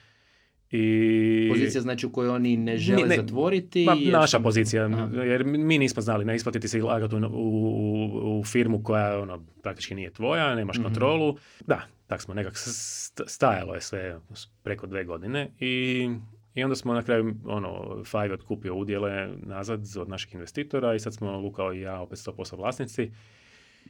[0.72, 1.50] I...
[1.52, 3.86] Pozicija znači u kojoj oni ne žele ne, zatvoriti.
[3.86, 5.24] Pa, jer naša pozicija, Aha.
[5.24, 9.96] jer mi nismo znali, ne isplatiti se lagati u, u, u firmu koja ono, praktički
[9.96, 10.84] nije tvoja, nemaš Mhm.
[10.84, 11.38] kontrolu.
[11.68, 14.20] Da, tak smo nekak st- stajalo je sve
[14.64, 16.10] preko dve godine i,
[16.56, 21.14] i onda smo na kraju, ono, Five otkupio udjele nazad od naših investitora i sad
[21.14, 23.12] smo Luka i ja opet 100% vlasnici.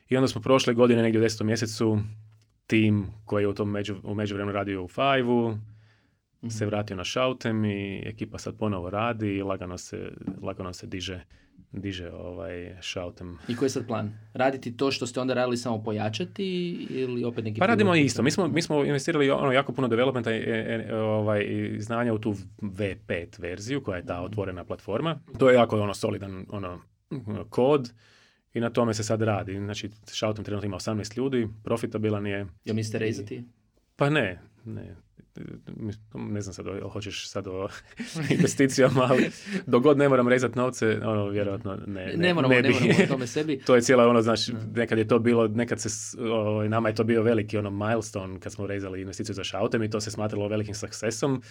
[0.09, 1.99] I onda smo prošle godine, negdje u desetom mjesecu,
[2.67, 5.57] tim koji je u tom među, u međuvremenu radio u Five-u,
[6.45, 6.49] Mhm.
[6.49, 11.21] se vratio na Shoutem i ekipa sad ponovo radi i lagano se, lagano se diže,
[11.71, 13.37] diže ovaj Shoutem.
[13.47, 14.13] I koji je sad plan?
[14.33, 16.45] Raditi to što ste onda radili samo pojačati
[16.89, 17.59] ili opet neki...
[17.59, 18.23] Pa radimo isto.
[18.23, 22.19] Mi smo, mi smo investirali ono jako puno developmenta i, i- ovaj, i znanja u
[22.19, 25.19] tu V5 verziju koja je ta otvorena platforma.
[25.37, 26.81] To je jako ono solidan ono,
[27.49, 27.93] kod
[28.53, 29.53] i na tome se sad radi.
[29.53, 32.45] Znači, Shoutem trenutno ima 18 ljudi, profitabilan je.
[32.65, 33.43] Jel mislite rezati?
[33.95, 34.95] Pa ne, ne.
[36.15, 37.67] Ne znam sad, jel hoćeš sad o
[38.31, 39.29] investicijama, ali
[39.65, 42.73] dok god ne moram rezati novce, ono, vjerojatno ne, ne, Ne, moramo, ne ne, bi.
[42.75, 43.59] moramo o tome sebi.
[43.59, 46.95] to je cijela ono, znači, nekad je to bilo, nekad se, s- ovaj, nama je
[46.95, 50.47] to bio veliki ono milestone kad smo rezali investiciju za Shoutem i to se smatralo
[50.47, 51.41] velikim sukcesom.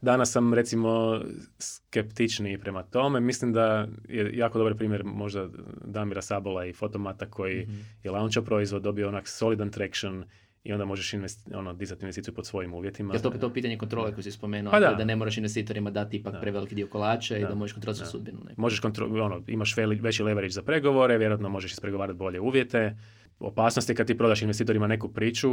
[0.00, 1.20] Danas sam recimo
[1.58, 3.20] skeptičniji prema tome.
[3.20, 3.64] Mislim da
[4.06, 5.48] je jako dobar primjer možda
[5.84, 7.74] Damira Sabola i Fotomata koji Mhm.
[8.02, 10.24] je launchao proizvod, dobio onak solidan traction
[10.64, 13.14] i onda možeš investi- ono, dizati investiciju pod svojim uvjetima.
[13.14, 14.94] Je to to pitanje kontrole koje si spomenuo, Pa da.
[14.94, 16.40] da ne moraš investitorima dati ipak Da.
[16.40, 17.54] preveliki dio kolača i Da.
[17.54, 18.38] možeš kontrolirati sudbinu.
[18.56, 22.96] Možeš kontro- ono, imaš veći leverage za pregovore, vjerojatno možeš ispregovarati bolje uvjete.
[23.44, 25.50] Opasnost je kad ti prodaš investitorima neku priču,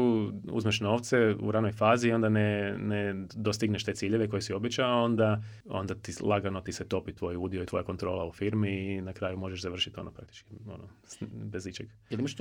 [0.52, 5.04] uzmeš novce u ranoj fazi i onda ne, ne dostigneš te ciljeve koje si običao,
[5.04, 9.02] onda, onda ti lagano ti se topi tvoj udio i tvoja kontrola u firmi i
[9.02, 10.84] na kraju možeš završiti ono praktički ono,
[11.32, 11.88] bez ičeg.
[12.10, 12.36] Jel imaš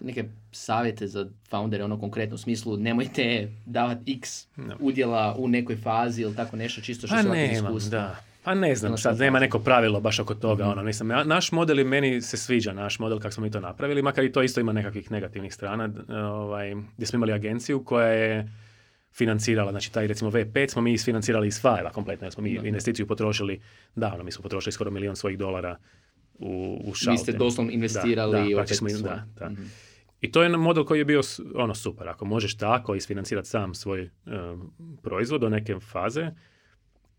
[0.00, 4.76] neke savjete za foundere, ono konkretno u smislu nemojte davati x No.
[4.80, 7.98] udjela u nekoj fazi ili tako nešto čisto što Pa se nemam, iskustva?
[7.98, 8.31] da.
[8.44, 10.78] Pa ne znam, sad nema neko pravilo baš oko toga, Mhm.
[10.78, 14.02] ono, ja- naš model i meni se sviđa naš model kako smo mi to napravili,
[14.02, 18.48] makar i to isto ima nekakvih negativnih strana, ovaj, gdje smo imali agenciju koja je
[19.12, 22.60] financirala, znači taj recimo V5 smo mi isfinancirali iz fajla kompletno, jer smo mi Da,
[22.60, 22.68] da.
[22.68, 23.60] investiciju potrošili,
[23.94, 25.76] da, ono, mi smo potrošili skoro milion svojih dolara
[26.34, 26.46] u,
[26.80, 27.32] u Vi ste šalte.
[27.32, 29.02] doslovno investirali da, i opet smo- svoj.
[29.02, 29.50] da, da.
[29.50, 29.62] Mhm.
[30.20, 31.20] I to je model koji je bio
[31.54, 32.08] ono super.
[32.08, 36.30] Ako možeš tako isfinancirati sam svoj um, proizvod do neke faze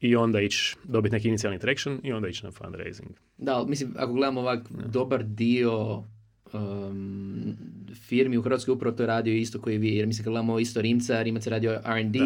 [0.03, 3.09] i onda ići dobiti neki inicijalni traction i onda ići na fundraising.
[3.37, 6.03] Da, ali mislim, ako gledamo ovak, dobar dio
[6.53, 7.55] um,
[8.07, 10.81] firmi u Hrvatskoj upravo to je radio isto koji vi, jer mislim kad gledamo isto
[10.81, 12.19] Rimca, Rimac je radio R&D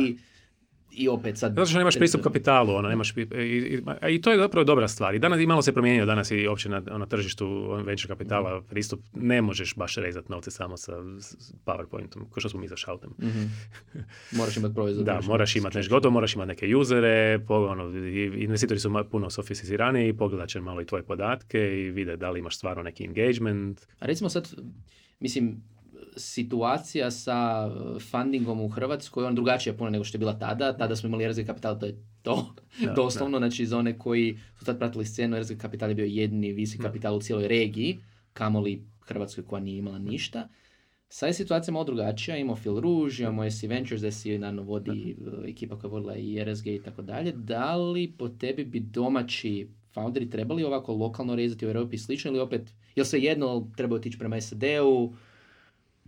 [0.97, 1.55] i opet sad...
[1.55, 5.15] Zato što nemaš pristup kapitalu, ono, nemaš, i, i, i to je zapravo dobra stvar.
[5.15, 8.99] I danas i malo se promijenio danas i uopće na, na tržištu venture kapitala pristup.
[9.13, 13.09] Ne možeš baš rezati novce samo sa s PowerPointom, kao što smo mi za šautem.
[13.21, 13.43] Mhm.
[14.37, 15.05] Moraš imati proizvod.
[15.05, 17.97] Da, moraš imati nešto gotovo, moraš imati neke usere, ono,
[18.37, 22.57] investitori su puno sofisticiraniji, pogledat će malo i tvoje podatke i vide da li imaš
[22.57, 23.81] stvarno neki engagement.
[23.99, 24.53] A recimo sad,
[25.19, 25.61] mislim,
[26.17, 30.77] situacija sa uh, fundingom u Hrvatskoj on drugačija puno nego što je bila tada.
[30.77, 32.55] Tada smo imali RZ Kapital, to je to.
[32.85, 36.53] Da, Doslovno, znači za one koji su tad pratili scenu, RZ Kapital je bio jedini
[36.53, 37.99] visi kapital u cijeloj regiji,
[38.33, 40.49] kamoli Hrvatskoj koja nije imala ništa.
[41.09, 45.17] Sad je situacija malo drugačija, imamo Phil Rouge, imamo SC Ventures, da si naravno vodi
[45.19, 47.31] uh, ekipa koja je vodila i RSG i tako dalje.
[47.31, 52.39] Da li po tebi bi domaći founderi trebali ovako lokalno rezati u Europi slično ili
[52.39, 55.13] opet, jel se jedno treba otići prema SAD-u,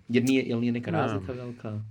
[0.09, 1.81] jer nije, jel nije neka razlika velika?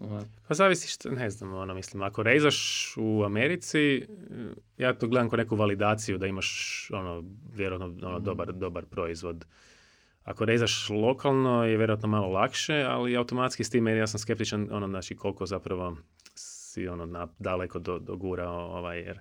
[0.00, 0.26] Ovako.
[0.48, 4.04] Pa zavisi što, ne znam, ono, mislim, ako rezaš u Americi, eh,
[4.78, 9.46] ja to gledam kao neku validaciju da imaš, ono, vjerojatno, ono, dobar, dobar proizvod.
[10.24, 14.88] Ako rezaš lokalno je vjerojatno malo lakše, ali automatski s time ja sam skeptičan, ono,
[14.88, 15.96] znači, koliko zapravo
[16.34, 19.20] si, ono, na, daleko do, dogurao, ovaj, jer,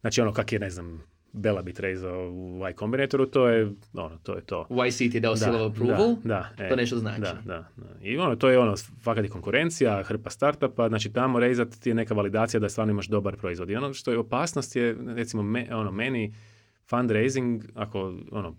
[0.00, 4.18] znači, ono, kak je, ne znam, Bela bit rezao u Y Combinatoru, to je, ono,
[4.22, 4.66] to je to.
[4.70, 7.20] YC ti je dao seal of approval, Da, da, e, to nešto znači.
[7.20, 7.88] Da, da, da.
[8.02, 11.94] I ono, to je ono, fakat je konkurencija, hrpa startupa, znači tamo rezat ti je
[11.94, 13.70] neka validacija da stvarno imaš dobar proizvod.
[13.70, 16.34] I ono što je opasnost je, recimo, me, ono, meni
[16.88, 18.56] fundraising, ako, ono,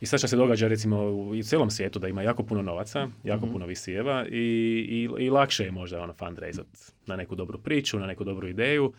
[0.00, 3.44] i sad što se događa recimo u cijelom svijetu da ima jako puno novaca, jako
[3.46, 3.52] Mhm.
[3.52, 4.38] puno visijeva i,
[4.88, 6.66] i, i lakše je možda ono fundraisat
[7.06, 8.92] na neku dobru priču, na neku dobru ideju,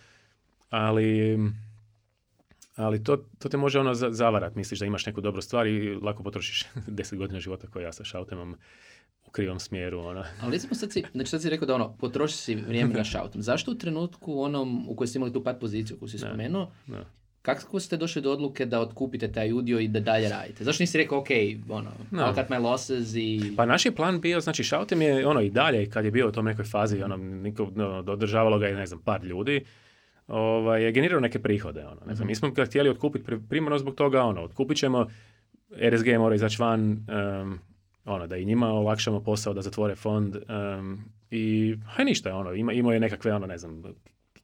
[0.70, 1.38] ali
[2.82, 5.96] ali to, to te može ono za- zavarat, misliš da imaš neku dobru stvar i
[5.96, 8.56] lako potrošiš 10 godina života koje ja sa šautemom
[9.26, 10.00] u krivom smjeru.
[10.00, 10.24] Ono.
[10.42, 13.42] Ali recimo sad si, znači sad si rekao da ono, potroši si vrijeme na shoutom.
[13.42, 16.28] Zašto u trenutku onom u kojoj ste imali tu pat poziciju koju si Da.
[16.28, 17.06] spomenuo, Da.
[17.42, 20.64] kako ste došli do odluke da otkupite taj udio i da dalje radite?
[20.64, 21.28] Zašto nisi rekao, ok,
[21.70, 22.18] ono, Da.
[22.18, 23.54] I'll cut my losses i...
[23.58, 26.32] Pa naš je plan bio, znači Šautem je ono i dalje, kad je bio u
[26.32, 29.66] tom nekoj fazi, ono, niko, ono, održavalo ga je, ne znam, par ljudi,
[30.28, 31.86] ovaj, generirao neke prihode.
[31.86, 35.08] Ono, ne znam, mi smo ga htjeli otkupiti pri- primarno zbog toga, ono, otkupit ćemo,
[35.90, 37.60] RSG mora izaći van, em,
[38.06, 42.74] ono, da i njima olakšamo posao, da zatvore fond em, i, haj ništa, ono, ima,
[42.74, 43.84] imao je nekakve, ono, ne znam,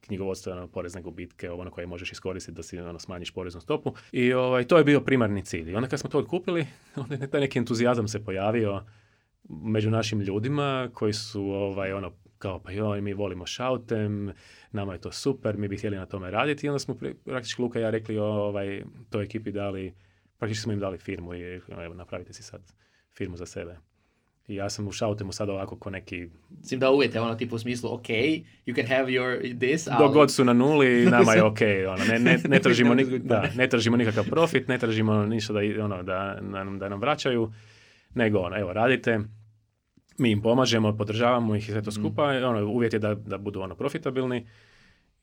[0.00, 3.94] knjigovodstvo, ono, porezne gubitke, ono koje možeš iskoristiti da si ono, smanjiš poreznu stopu.
[4.12, 5.70] I ovaj, to je bio primarni cilj.
[5.70, 6.66] I onda kad smo to otkupili,
[7.02, 8.82] onda je taj neki entuzijazam se pojavio
[9.48, 14.32] među našim ljudima koji su ovaj, ono, kao pa joj, mi volimo šautem,
[14.72, 17.78] nama je to super, mi bi htjeli na tome raditi i onda smo praktički Luka
[17.78, 19.94] i ja rekli ovaj, toj ekipi dali,
[20.38, 22.62] praktički smo im dali firmu i evo, napravite si sad
[23.16, 23.76] firmu za sebe.
[24.48, 26.28] I ja sam u šautemu sad ovako ko neki,
[26.62, 28.08] Sim da uvjete, ono, tipu u smislu, ok,
[28.66, 29.98] you can have your this, ali...
[29.98, 32.60] dok god su na nuli, nama je ok, ono, ne, ne, ne,
[33.02, 37.00] izgubiti da, ne tražimo nikakav profit, ne tražimo ništa da, ono, da, nam, da nam
[37.00, 37.52] vraćaju,
[38.14, 39.20] nego ono, evo, radite,
[40.18, 42.00] mi im pomažemo, podržavamo ih i sve to Mhm.
[42.00, 44.46] skupa, ono, uvjet je da, da budu ono profitabilni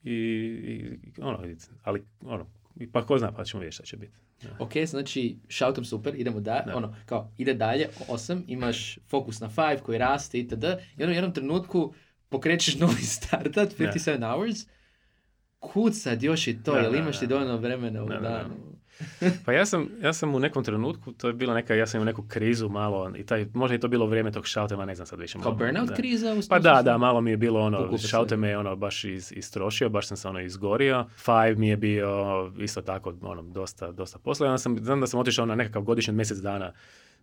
[0.04, 1.38] i, i ono,
[1.82, 2.46] ali ono,
[2.92, 4.12] pa ko zna, pa ćemo vidjeti šta će biti.
[4.58, 6.76] Ok, znači, shoutom super, idemo da, Da.
[6.76, 10.64] ono, kao, ide dalje, osam, imaš fokus na five koji raste itd.
[10.96, 11.94] I onda u jednom trenutku
[12.28, 14.56] pokrećeš novi startup, 57 hours,
[15.60, 17.30] kud sad još i to, Da, jel da, imaš ti da.
[17.30, 18.28] dovoljno vremena u Da, da, da.
[18.28, 18.54] danu?
[19.44, 22.04] Pa ja sam, ja sam u nekom trenutku, to je bila neka, ja sam imao
[22.04, 25.20] neku krizu malo, i taj, možda je to bilo vrijeme tog šautema, ne znam sad
[25.20, 25.38] više.
[25.42, 25.94] Kao burnout da.
[25.94, 26.34] kriza?
[26.34, 29.32] U Pa da, da, malo mi je bilo ono, šaute me je ono baš iz,
[29.32, 31.06] istrošio, baš sam se ono izgorio.
[31.16, 34.46] Five mi je bio isto tako, ono, dosta, dosta posla.
[34.46, 36.72] Onda sam, znam da sam otišao na nekakav godišnji od mjesec dana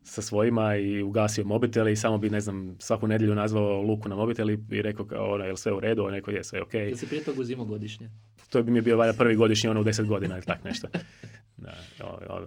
[0.04, 4.16] sa svojima i ugasio mobitel i samo bi, ne znam, svaku nedjelju nazvao Luku na
[4.16, 6.04] mobitel i, rekao kao, ono, jel sve u redu?
[6.04, 6.74] On je rekao, je, sve ok.
[6.74, 8.10] Jel si prije toga uzimao godišnje?
[8.50, 10.88] To bi mi bio valjda prvi godišnji ono u deset godina ili tak nešto.
[11.64, 11.74] Da,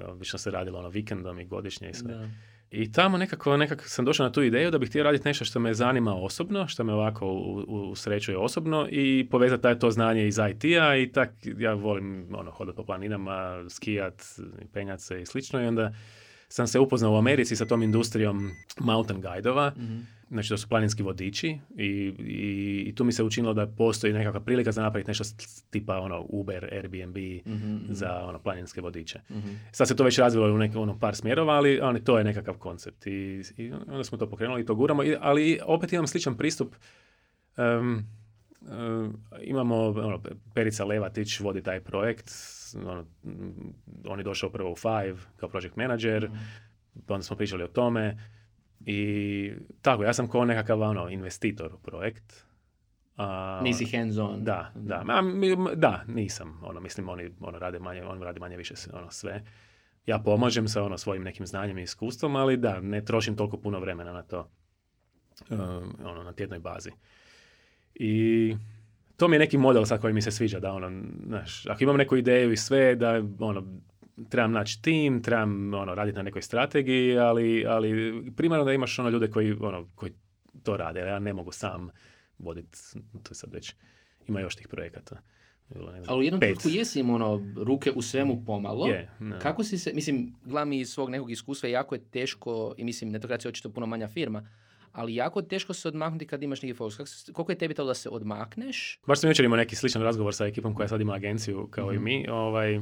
[0.08, 2.14] obično se radilo ono vikendom i godišnje i sve.
[2.14, 2.28] Da.
[2.70, 5.60] I tamo nekako, nekako sam došao na tu ideju da bih htio raditi nešto što
[5.60, 7.32] me zanima osobno, što me ovako
[7.90, 12.76] usrećuje osobno i povezati taj to znanje iz IT-a i tak ja volim ono, hodati
[12.76, 14.22] po planinama, skijat,
[14.72, 15.94] penjat se i slično i onda
[16.48, 18.50] sam se upoznao u Americi sa tom industrijom
[18.80, 21.86] mountain guide-ova, mm znači to su planinski vodiči i,
[22.18, 25.24] i, i, tu mi se učinilo da postoji nekakva prilika za napraviti nešto
[25.70, 29.20] tipa ono Uber, Airbnb mm za ono planinske vodiče.
[29.30, 32.24] mm Sad se to već razvilo u nekom ono, par smjerova, ali, ali to je
[32.24, 36.36] nekakav koncept i, i onda smo to pokrenuli i to guramo, ali opet imam sličan
[36.36, 36.74] pristup
[37.56, 38.04] um,
[39.42, 40.20] imamo ono,
[40.54, 42.30] Perica Levatić vodi taj projekt
[42.86, 43.04] ono,
[44.06, 46.36] on je došao prvo u Five kao project manager, mm
[47.08, 48.16] onda smo pričali o tome
[48.86, 52.44] i tako, ja sam kao nekakav ono, investitor u projekt.
[53.16, 54.44] A, Nisi hands on.
[54.44, 55.22] Da, da, Ma,
[55.74, 56.60] da, nisam.
[56.62, 59.42] Ono, mislim, oni ono, rade manje, on radi manje više ono, sve.
[60.06, 63.80] Ja pomažem sa ono, svojim nekim znanjem i iskustvom, ali da, ne trošim toliko puno
[63.80, 64.50] vremena na to.
[65.50, 66.90] Um, ono, na tjednoj bazi.
[67.94, 68.56] I
[69.16, 71.96] to mi je neki model sad koji mi se sviđa, da ono, znaš, ako imam
[71.96, 73.80] neku ideju i sve, da ono,
[74.28, 79.08] trebam naći tim, trebam ono, raditi na nekoj strategiji, ali, ali primarno da imaš ono
[79.08, 80.12] ljude koji, ono, koji
[80.62, 81.90] to rade, ja ne mogu sam
[82.38, 82.78] voditi,
[83.22, 83.74] to je sad već,
[84.28, 85.16] ima još tih projekata.
[86.06, 88.88] ali u jednom trenutku jesi im ono, ruke u svemu pomalo.
[89.42, 93.48] Kako si se, mislim, gledam iz svog nekog iskustva, jako je teško, i mislim, netokracija
[93.48, 94.48] je očito puno manja firma,
[94.92, 97.30] ali jako teško se odmaknuti kad imaš neki fokus.
[97.32, 99.00] Koliko je tebi to da se odmakneš?
[99.06, 101.96] Baš sam jučer imao neki sličan razgovor sa ekipom koja sad ima agenciju kao i
[101.96, 102.04] mhm.
[102.04, 102.28] mi.
[102.28, 102.80] Ovaj,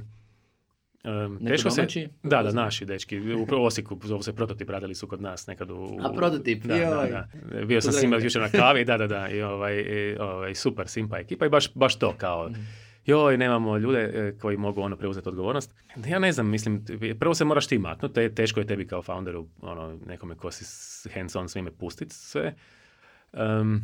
[1.04, 1.86] Um, teško se,
[2.22, 3.20] da, da, naši dečki.
[3.34, 5.98] U Osijeku zovu se prototip, radili su kod nas nekad u...
[6.02, 7.64] A prototip, da, da, da.
[7.64, 9.28] Bio sam s njima jučer na kavi, da, da, da.
[9.28, 12.48] I, ovaj, i, ovaj, super, simpa ekipa i baš, baš to kao...
[12.48, 15.74] Mm joj, nemamo ljude e, koji mogu ono preuzeti odgovornost.
[16.06, 16.84] Ja ne znam, mislim,
[17.18, 20.64] prvo se moraš ti maknuti, teško je tebi kao founderu, ono, nekome ko si
[21.14, 22.54] hands on svime pustiti sve.
[23.32, 23.82] Um,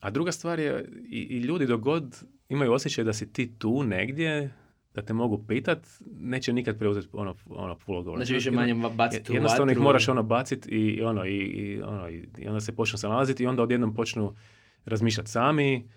[0.00, 4.50] a druga stvar je, i, i ljudi dogod imaju osjećaj da si ti tu negdje,
[4.96, 5.78] da te mogu pitat,
[6.20, 8.28] neće nikad preuzeti ono, ono full odgovornost.
[8.28, 12.48] Znači više manje baciti Jednostavno ih moraš ono baciti i, ono, i, i, ono, i
[12.48, 14.34] onda se počnu se nalaziti i onda odjednom počnu
[14.84, 15.88] razmišljati sami,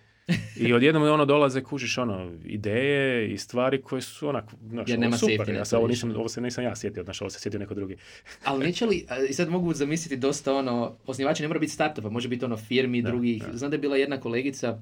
[0.55, 5.17] i odjednom ono dolaze, kužiš ono, ideje i stvari koje su onako, znaš, Jer nema
[5.17, 5.49] super.
[5.49, 7.95] Ja ovo, nisam, ovo se nisam ja sjetio, znaš, ovo se sjetio neko drugi.
[8.45, 12.27] Ali neće li, i sad mogu zamisliti dosta ono, osnivači ne mora biti startupa, može
[12.27, 13.43] biti ono firmi da, drugih.
[13.43, 13.57] Da.
[13.57, 14.81] Znam da je bila jedna kolegica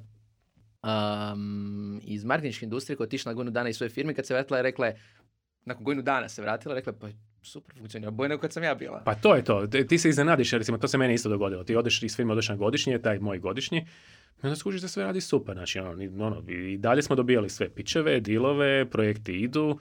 [0.88, 4.34] um, iz marketinške industrije koja je otišla na godinu dana iz svoje firme, kad se
[4.34, 5.02] vratila je rekla je,
[5.66, 7.08] nakon godinu dana se vratila, rekla je, pa
[7.42, 9.02] super funkcionira, bolje nego kad sam ja bila.
[9.06, 11.64] Pa to je to, ti se iznenadiš, recimo, to se meni isto dogodilo.
[11.64, 13.78] Ti odeš iz firme, odeš na godišnje, taj moj godišnji,
[14.44, 15.56] i onda skužiš da sve radi super.
[15.56, 19.80] Znači, ono, ono, i dalje smo dobijali sve pičeve, dilove, projekti idu.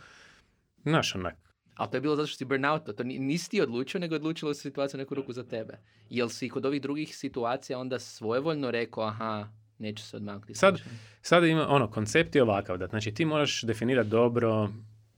[0.82, 1.34] Znaš, onak.
[1.74, 4.54] Ali to je bilo zato što si burnout, to nisi ti odlučio, nego je odlučilo
[4.54, 5.78] se situacija neku ruku za tebe.
[6.10, 10.54] Jel si kod ovih drugih situacija onda svojevoljno rekao, aha, neću se odmaknuti.
[10.54, 10.80] Sad,
[11.22, 14.70] sad ima, ono, koncept je ovakav, da znači ti moraš definirati dobro,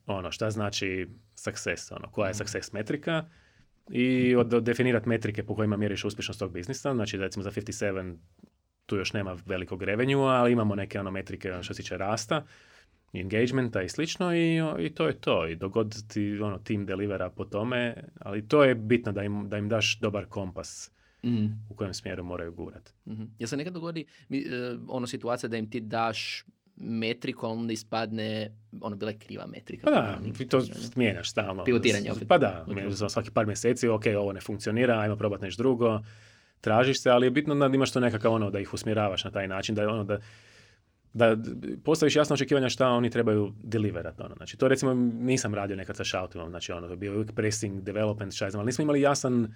[0.06, 2.38] ono, šta znači success, ono, koja je mhm.
[2.38, 3.24] success metrika
[3.90, 8.16] i od, definirati metrike po kojima mjeriš uspješnost tog biznisa, znači recimo za 57
[8.86, 12.44] tu još nema velikog revenue, ali imamo neke ono metrike ono, što se tiče rasta,
[13.12, 15.46] engagementa i slično i, i to je to.
[15.46, 19.58] I dogod ti ono, tim delivera po tome, ali to je bitno da im, da
[19.58, 20.90] im daš dobar kompas
[21.24, 21.46] mm.
[21.70, 22.92] u kojem smjeru moraju gurati.
[23.06, 23.34] Mm-hmm.
[23.38, 26.44] Jel se nekad dogodi mi, uh, ono situacija da im ti daš
[26.76, 29.84] metriku, a onda ispadne, ono, bila je kriva metrika.
[29.84, 30.62] Pa da, ti to
[30.96, 31.64] mijenjaš stalno.
[31.64, 32.28] Pivotiranje opet.
[32.28, 33.08] Pa da, okay.
[33.08, 36.00] svaki par mjeseci, ok, ovo ne funkcionira, ajmo probati nešto drugo
[36.60, 39.48] tražiš se, ali je bitno da imaš to nekakav ono, da ih usmjeravaš na taj
[39.48, 40.18] način, da je ono da
[41.12, 41.36] da
[41.84, 44.22] postaviš jasno očekivanja šta oni trebaju deliverati.
[44.22, 44.34] Ono.
[44.34, 48.50] Znači, to recimo nisam radio nekad sa shoutom, znači ono, bio uvijek pressing, development, šta
[48.50, 49.54] znam, ali nismo imali jasan...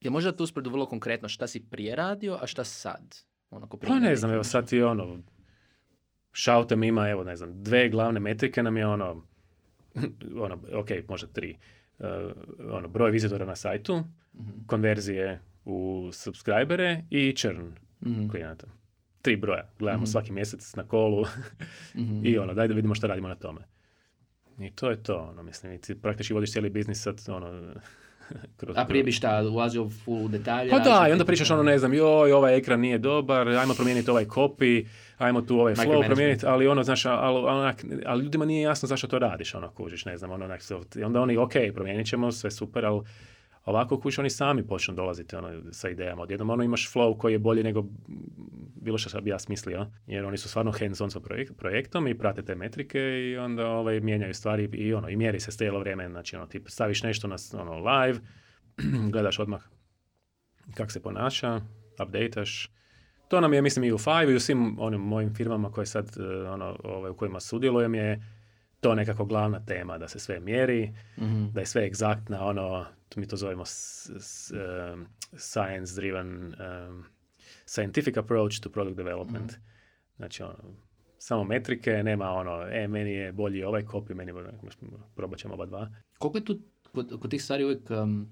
[0.00, 3.16] Je možda tu usporedu vrlo konkretno šta si prije radio, a šta sad?
[3.50, 5.22] Ono, ko pa ne znam, evo sad ti ono,
[6.32, 9.22] shoutom ima, evo ne znam, dve glavne metrike nam je ono,
[10.44, 11.58] ono, ok, možda tri,
[11.98, 12.06] uh,
[12.70, 14.64] ono, broj vizitora na sajtu, mm-hmm.
[14.66, 17.72] konverzije u subscribere i churn
[18.06, 18.30] mm-hmm.
[18.30, 18.66] klijenata.
[19.22, 19.70] Tri broja.
[19.78, 20.06] Gledamo mm-hmm.
[20.06, 21.24] svaki mjesec na kolu
[21.96, 22.20] mm-hmm.
[22.28, 23.60] i ono, daj da vidimo što radimo na tome.
[24.58, 27.74] I to je to, ono, mislim, ti praktički vodiš cijeli biznis sad, ono,
[28.56, 30.70] kroz A prije bi šta, ulazio full detalje?
[30.70, 34.10] Pa da, i onda pričaš ono, ne znam, joj, ovaj ekran nije dobar, ajmo promijeniti
[34.10, 34.86] ovaj copy,
[35.18, 39.06] ajmo tu ovaj flow promijeniti, ali ono, znaš, ali, onak, ali ljudima nije jasno zašto
[39.06, 40.60] to radiš, ono, kužiš, ne znam, ono, onak,
[41.04, 43.02] onda oni, ok, promijenit ćemo, sve super, ali
[43.64, 46.22] Ovako kuć oni sami počnu dolaziti ono, sa idejama.
[46.22, 47.84] Odjednom ono imaš flow koji je bolji nego
[48.76, 49.86] bilo što bi ja smislio.
[50.06, 51.20] Jer oni su stvarno hands on sa
[51.56, 55.50] projektom i prate te metrike i onda ovaj, mijenjaju stvari i ono, i mjeri se
[55.50, 56.08] cijelo vrijeme.
[56.08, 58.18] Znači ono, ti staviš nešto na ono, live,
[59.12, 59.62] gledaš odmah
[60.74, 61.60] kako se ponaša,
[62.02, 62.70] updateš.
[63.28, 66.16] To nam je, mislim, i u Five i u svim onim mojim firmama koje sad,
[66.18, 68.22] e, ono, ovaj, u kojima sudjelujem je
[68.80, 71.44] to nekako glavna tema, da se sve mjeri, Mhm.
[71.52, 74.52] da je sve egzaktna, ono, mi to zovemo s- s-
[74.92, 76.54] um, science-driven
[76.88, 77.04] um,
[77.66, 79.52] scientific approach to product development.
[80.16, 80.54] Znači, ono,
[81.18, 84.48] samo metrike, nema ono, e, meni je bolji ovaj copy, meni je bolji,
[85.14, 85.90] probat ćemo oba dva.
[86.18, 86.58] Koliko je tu
[86.92, 88.28] kod, kod tih stvari uvijek um,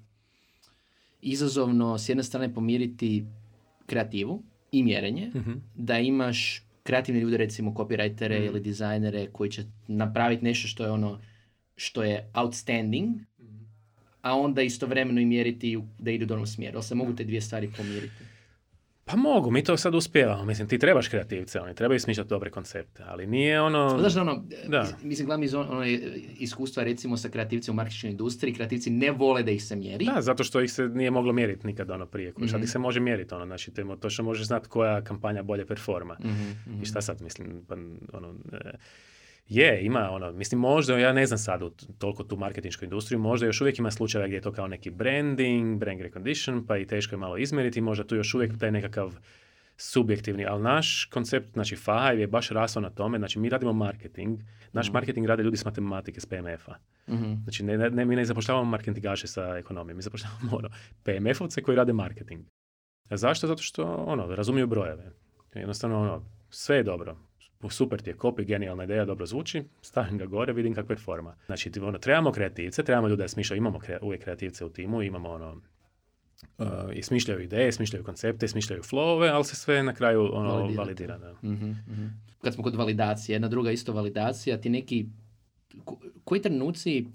[1.23, 3.27] izazovno s jedne strane pomiriti
[3.87, 4.43] kreativu
[4.73, 5.53] i mjerenje, Mhm.
[5.75, 8.45] da imaš kreativne ljude, recimo copywritere Mhm.
[8.45, 11.21] ili dizajnere koji će napraviti nešto što je ono
[11.77, 13.11] što je outstanding,
[14.23, 16.77] a onda istovremeno i mjeriti da idu u onom smjeru.
[16.77, 18.15] Ali se mogu te dvije stvari pomiriti?
[19.05, 20.45] Pa mogu, mi to sad uspijevamo.
[20.45, 23.89] Mislim, ti trebaš kreativce, oni trebaju smišljati dobre koncepte, ali nije ono...
[23.91, 24.83] Pa Znaš, da ono, Da.
[24.83, 25.85] is- mislim, glavni iz on- ono
[26.39, 30.05] iskustva recimo sa kreativcima u marketinškoj industriji, kreativci ne vole da ih se mjeri.
[30.07, 32.31] Da, zato što ih se nije moglo mjeriti nikad ono prije.
[32.31, 32.63] Mm Mhm.
[32.63, 36.17] ih se može mjeriti, ono, znači, te, točno možeš znati koja kampanja bolje performa.
[36.21, 36.31] Mhm,
[36.67, 36.83] mhm.
[36.83, 37.75] I šta sad, mislim, pa,
[38.13, 38.57] ono, e,
[39.57, 43.47] je, ima ono, mislim, možda, ja ne znam sad u toliko tu marketinšku industriju, možda
[43.47, 47.15] još uvijek ima slučajeva gdje je to kao neki branding, brand recognition, pa i teško
[47.15, 49.15] je malo izmjeriti, možda tu još uvijek taj nekakav
[49.77, 54.41] subjektivni, ali naš koncept, znači Five je baš rasao na tome, znači mi radimo marketing,
[54.73, 54.93] naš Mhm.
[54.95, 56.75] marketing rade ljudi s matematike, s PMF-a.
[57.09, 57.33] Mhm.
[57.43, 60.69] Znači, ne, ne, mi ne zapošljavamo marketingaše sa ekonomijom, mi zapošljavamo ono,
[61.05, 62.45] PMF-ovce koji rade marketing.
[63.09, 63.47] A zašto?
[63.47, 65.13] Zato što ono, razumiju brojeve.
[65.55, 67.17] Jednostavno, ono, sve je dobro.
[67.65, 71.35] Super ti je copy, genijalna ideja, dobro zvuči, stavim ga gore, vidim kako performa.
[71.47, 75.03] Znači, ti, ono, trebamo kreativce, trebamo ljude da smišljaju, imamo kre, uvijek kreativce u timu,
[75.03, 75.61] imamo ono,
[76.59, 80.77] uh, i smišljaju ideje, smišljaju koncepte, smišljaju flowove, ali se sve na kraju ono, Validirate.
[80.79, 81.19] validira.
[81.19, 81.33] Da.
[81.43, 82.07] Mhm, mhm.
[82.41, 85.07] Kad smo kod validacije, jedna druga isto validacija, ti neki,
[85.85, 87.07] ko- koji trenuci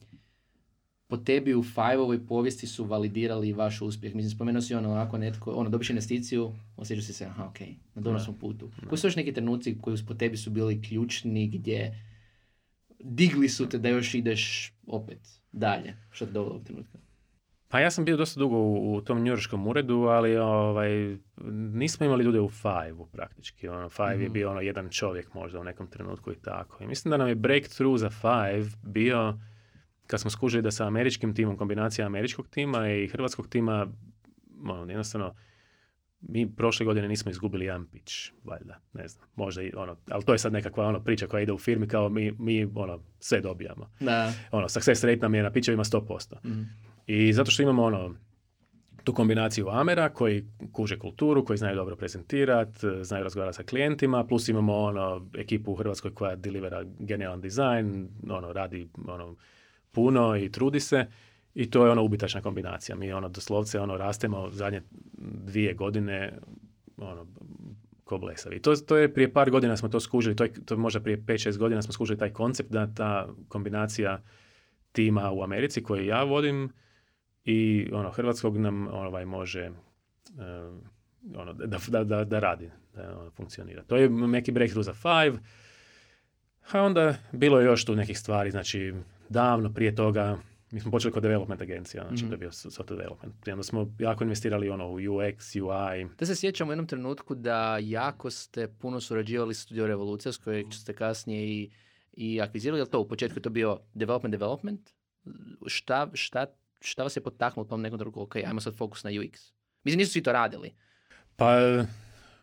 [1.07, 4.15] po tebi u Five-ovoj povijesti su validirali vaš uspjeh?
[4.15, 7.59] Mislim, spomenuo si ono, ako netko, ono, dobiš investiciju, osjećaš si se, aha, ok,
[7.95, 8.19] na dobrom Da.
[8.19, 8.71] smo putu.
[8.87, 12.03] Koji su još neki trenuci koji po tebi su bili ključni, gdje
[12.99, 15.19] digli su te da još ideš opet
[15.51, 16.97] dalje, što te dovelo ovog trenutka?
[17.69, 21.17] Pa ja sam bio dosta dugo u, u tom njurškom uredu, ali ovaj,
[21.71, 23.67] nismo imali ljude u Five-u praktički.
[23.67, 24.33] Ono, Five je Mhm.
[24.33, 26.83] bio ono jedan čovjek možda u nekom trenutku i tako.
[26.83, 29.39] I mislim da nam je breakthrough za Five bio
[30.07, 33.87] kad smo skužili da sa američkim timom, kombinacija američkog tima i hrvatskog tima,
[34.63, 35.35] ono, jednostavno,
[36.21, 40.33] mi prošle godine nismo izgubili jedan pitch, valjda, ne znam, možda i ono, ali to
[40.33, 43.89] je sad nekakva ono priča koja ide u firmi kao mi, mi ono, sve dobijamo.
[43.99, 44.33] Da.
[44.51, 46.35] Ono, success rate nam je na pitchovima 100%.
[46.45, 46.61] Mhm.
[47.07, 48.15] I zato što imamo ono,
[49.03, 54.49] tu kombinaciju Amera koji kuže kulturu, koji znaju dobro prezentirati, znaju razgovarati sa klijentima, plus
[54.49, 59.35] imamo ono, ekipu u Hrvatskoj koja delivera genijalan dizajn, ono, radi ono,
[59.91, 61.05] puno i trudi se
[61.53, 62.95] i to je ono ubitačna kombinacija.
[62.95, 64.81] Mi ono doslovce ono rastemo zadnje
[65.17, 66.39] dvije godine
[66.97, 67.27] ono,
[68.03, 68.61] ko blesavi.
[68.61, 71.17] To, to je prije par godina smo to skužili, to je, to je možda prije
[71.17, 74.21] 5-6 godina smo skužili taj koncept da ta kombinacija
[74.91, 76.69] tima u Americi koji ja vodim
[77.45, 79.71] i ono hrvatskog nam ovaj može eh,
[81.35, 83.83] ono, da, da, da, da radi, da ono, funkcionira.
[83.83, 85.39] To je neki breakthrough za Five.
[86.71, 88.93] A onda bilo je još tu nekih stvari, znači
[89.29, 90.37] davno prije toga
[90.71, 92.27] mi smo počeli kod development agencija, znači Mhm.
[92.27, 93.47] to je bio software development.
[93.47, 96.07] I onda smo jako investirali ono, u UX, UI.
[96.19, 100.37] Da se sjećam u jednom trenutku da jako ste puno surađivali s Studio Revolucija, s
[100.37, 101.69] kojeg ste kasnije i,
[102.13, 102.79] i akvizirali.
[102.79, 104.89] Je li to u početku je to bio development, development?
[105.65, 106.45] Šta, šta,
[106.81, 108.21] šta vas je potaknulo u tom nekom trenutku?
[108.21, 109.51] Ok, ajmo sad fokus na UX.
[109.83, 110.73] Mislim, nisu svi to radili.
[111.35, 111.57] Pa,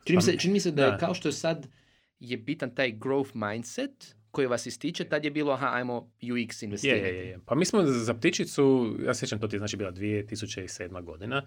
[0.04, 0.98] Čini mi se, Pa, čini mi se da, je da.
[0.98, 1.66] kao što je sad
[2.20, 7.02] je bitan taj growth mindset koji vas ističe, tad je bilo, aha, ajmo UX investirati.
[7.04, 7.38] je, je, je.
[7.46, 11.02] Pa mi smo za ptičicu, ja sjećam, to ti je znači bila 2007.
[11.02, 11.42] godina,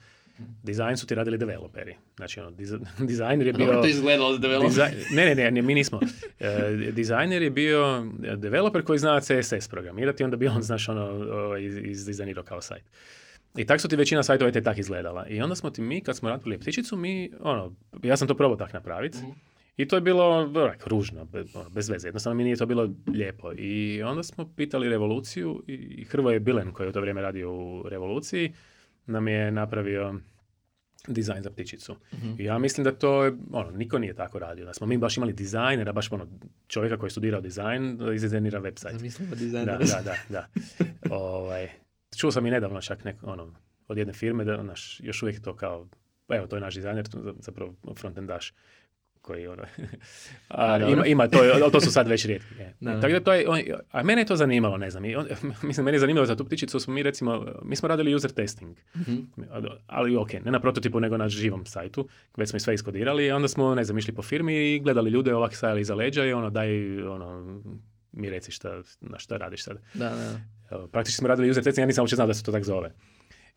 [0.63, 1.95] dizajn su ti radili developeri.
[2.17, 2.73] Znači, ono, diz,
[3.12, 3.65] dizajner je bio...
[3.65, 4.38] Dobro to izgledalo.
[4.38, 6.00] Dizaj- ne, ne, ne, ne, mi nismo.
[6.39, 8.06] E, dizajner je bio
[8.38, 12.84] developer koji zna CSS programirati, onda bi on, znaš, ono, ovaj, iz, izdizajnirao kao sajt.
[13.58, 15.28] I tak su ti većina sajtova te tak izgledala.
[15.28, 18.58] I onda smo ti mi, kad smo radili ptičicu, mi, ono, ja sam to probao
[18.58, 19.17] tak napraviti.
[19.17, 19.30] Mhm.
[19.77, 22.07] I to je bilo onak, ružno, ono, bez veze.
[22.07, 23.51] Jednostavno mi nije to bilo lijepo.
[23.57, 27.89] I onda smo pitali Revoluciju i Hrvoje Bilen, koji je u to vrijeme radio u
[27.89, 28.53] Revoluciji,
[29.05, 30.15] nam je napravio
[31.07, 31.95] dizajn za ptičicu.
[32.13, 32.31] Mhm.
[32.37, 34.65] I ja mislim da to je, ono, niko nije tako radio.
[34.65, 36.27] Da smo mi baš imali dizajnera, baš ono,
[36.67, 38.97] čovjeka koji je studirao dizajn, da izdizajnira website.
[38.97, 39.77] Zamislimo Da, dizajnera.
[39.77, 40.47] da, da, da.
[41.15, 41.69] ovaj,
[42.17, 43.54] čuo sam i nedavno čak nek, ono,
[43.87, 45.87] od jedne firme da naš, još uvijek je to kao,
[46.29, 47.06] evo, to je naš dizajner,
[47.39, 48.54] zapravo frontendaš
[49.28, 49.63] koji ono,
[50.50, 51.40] a, ima, ima to,
[51.71, 52.54] to su sad već rijetki.
[52.60, 52.75] Je.
[53.02, 53.60] Tako da to je, on,
[53.92, 55.28] a mene je to zanimalo, ne znam, i on,
[55.67, 58.78] mislim, mene je zanimalo za tu ptičicu, smo mi recimo, mi smo radili user testing,
[58.96, 59.32] mm-hmm.
[59.88, 62.08] ali ok, ne na prototipu, nego na živom sajtu,
[62.38, 65.10] već smo i sve iskodirali, i onda smo, ne znam, išli po firmi i gledali
[65.10, 67.62] ljude ovak stajali iza leđa i ono, daj, ono,
[68.12, 69.78] mi reci šta, na šta radiš sad.
[69.94, 70.88] Da, da.
[70.88, 72.92] Praktički smo radili user testing, ja nisam uopće znao da se to tak zove.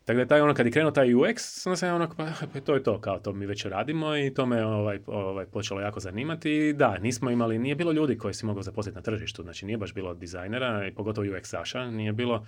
[0.05, 2.73] Tako da taj ono, kad je krenuo taj UX, onda sam ono, pa, pa to
[2.73, 6.51] je to, kao to mi već radimo i to me ovaj, ovaj, počelo jako zanimati.
[6.51, 9.77] I da, nismo imali, nije bilo ljudi koji si mogao zaposliti na tržištu, znači nije
[9.77, 12.45] baš bilo dizajnera, i pogotovo UX-aša nije bilo.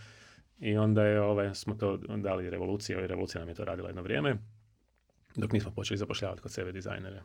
[0.60, 4.02] I onda je, ovaj, smo to dali revolucija, i revolucija nam je to radila jedno
[4.02, 4.38] vrijeme,
[5.36, 7.22] dok nismo počeli zapošljavati kod sebe dizajnere.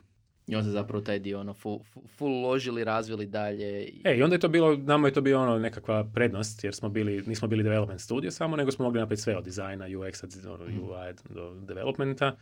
[0.49, 1.79] I onda se zapravo taj dio ono, full,
[2.17, 3.89] full ložili, razvili dalje.
[4.03, 6.89] E, i onda je to bilo, nama je to bilo ono nekakva prednost, jer smo
[6.89, 10.65] bili, nismo bili development studio samo, nego smo mogli napraviti sve od dizajna, UX, ono,
[10.65, 10.83] mm.
[10.83, 12.35] UI do developmenta.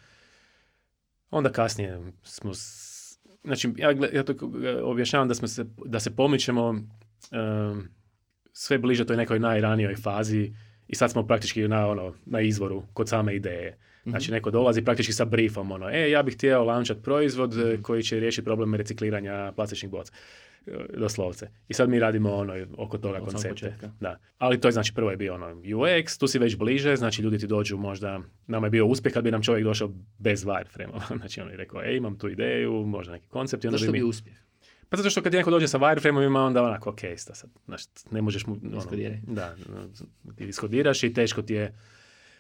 [1.30, 2.52] Onda kasnije smo,
[3.44, 4.34] znači ja, ja to
[4.84, 7.88] objašnjavam da, smo se, da se pomičemo um,
[8.52, 10.54] sve bliže toj nekoj najranijoj fazi
[10.88, 13.78] i sad smo praktički na, ono, na izvoru kod same ideje.
[14.06, 14.34] Znači mhm.
[14.34, 18.20] neko dolazi praktički sa briefom, ono, e, ja bih htio launčat proizvod mm koji će
[18.20, 20.14] riješiti problem recikliranja plastičnih boca
[20.68, 21.50] e, doslovce.
[21.68, 23.74] I sad mi radimo ono oko toga Od koncepte.
[24.00, 24.20] Da.
[24.38, 27.38] Ali to je znači prvo je bio ono UX, tu si već bliže, znači ljudi
[27.38, 31.42] ti dođu možda, nama je bio uspjeh kad bi nam čovjek došao bez wireframe znači
[31.42, 33.64] on je rekao, e, imam tu ideju, možda neki koncept.
[33.64, 34.38] I onda Zašto bi, bi uspjeh?
[34.90, 38.46] Pa zato što kad neko dođe sa wireframe-ovima, onda onako, ok, sad, znači, ne možeš
[38.48, 38.58] mu...
[38.64, 38.84] Ono,
[39.28, 39.56] da,
[40.38, 41.74] iskodiraš i teško ti je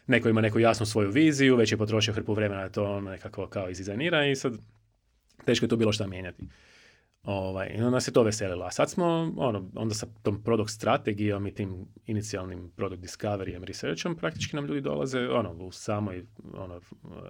[0.07, 3.69] neko ima neku jasnu svoju viziju, već je potrošio hrpu vremena da to nekako kao
[3.69, 4.53] izdizajnira i sad
[5.45, 6.43] teško je tu bilo šta mijenjati.
[7.23, 8.65] Ovaj, I onda se to veselilo.
[8.65, 14.15] A sad smo, ono, onda sa tom produkt strategijom i tim inicijalnim product discoveryjem, researchom,
[14.15, 16.81] praktički nam ljudi dolaze ono, u samoj ono,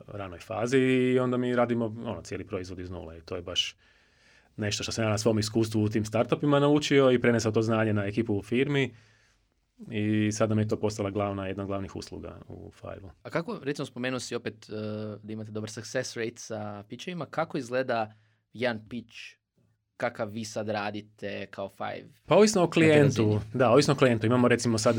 [0.08, 3.18] ranoj fazi i onda mi radimo ono, cijeli proizvod iz nule.
[3.18, 3.76] I to je baš
[4.58, 7.94] nešto što sam ja na svom iskustvu u tim startupima naučio i prenesao to znanje
[7.94, 8.94] na ekipu u firmi
[9.92, 13.12] i sad nam je to postala glavna, jedna od glavnih usluga u Five.
[13.24, 14.76] A kako, recimo spomenuo si opet uh,
[15.24, 18.14] da imate dobar success rate sa pitchovima, kako izgleda
[18.54, 19.16] jedan pitch
[19.98, 22.10] kakav vi sad radite kao Five?
[22.26, 24.26] Pa ovisno o klijentu, da, ovisno o klijentu.
[24.26, 24.96] Imamo recimo sad,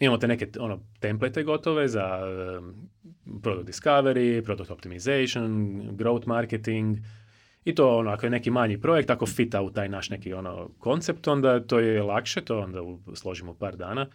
[0.00, 2.20] imamo te neke ono, template gotove za
[2.58, 2.90] um,
[3.42, 6.98] product discovery, product optimization, growth marketing,
[7.64, 10.70] i to ono, ako je neki manji projekt, ako fita u taj naš neki ono
[10.78, 12.80] koncept, onda to je lakše, to onda
[13.14, 14.06] složimo par dana.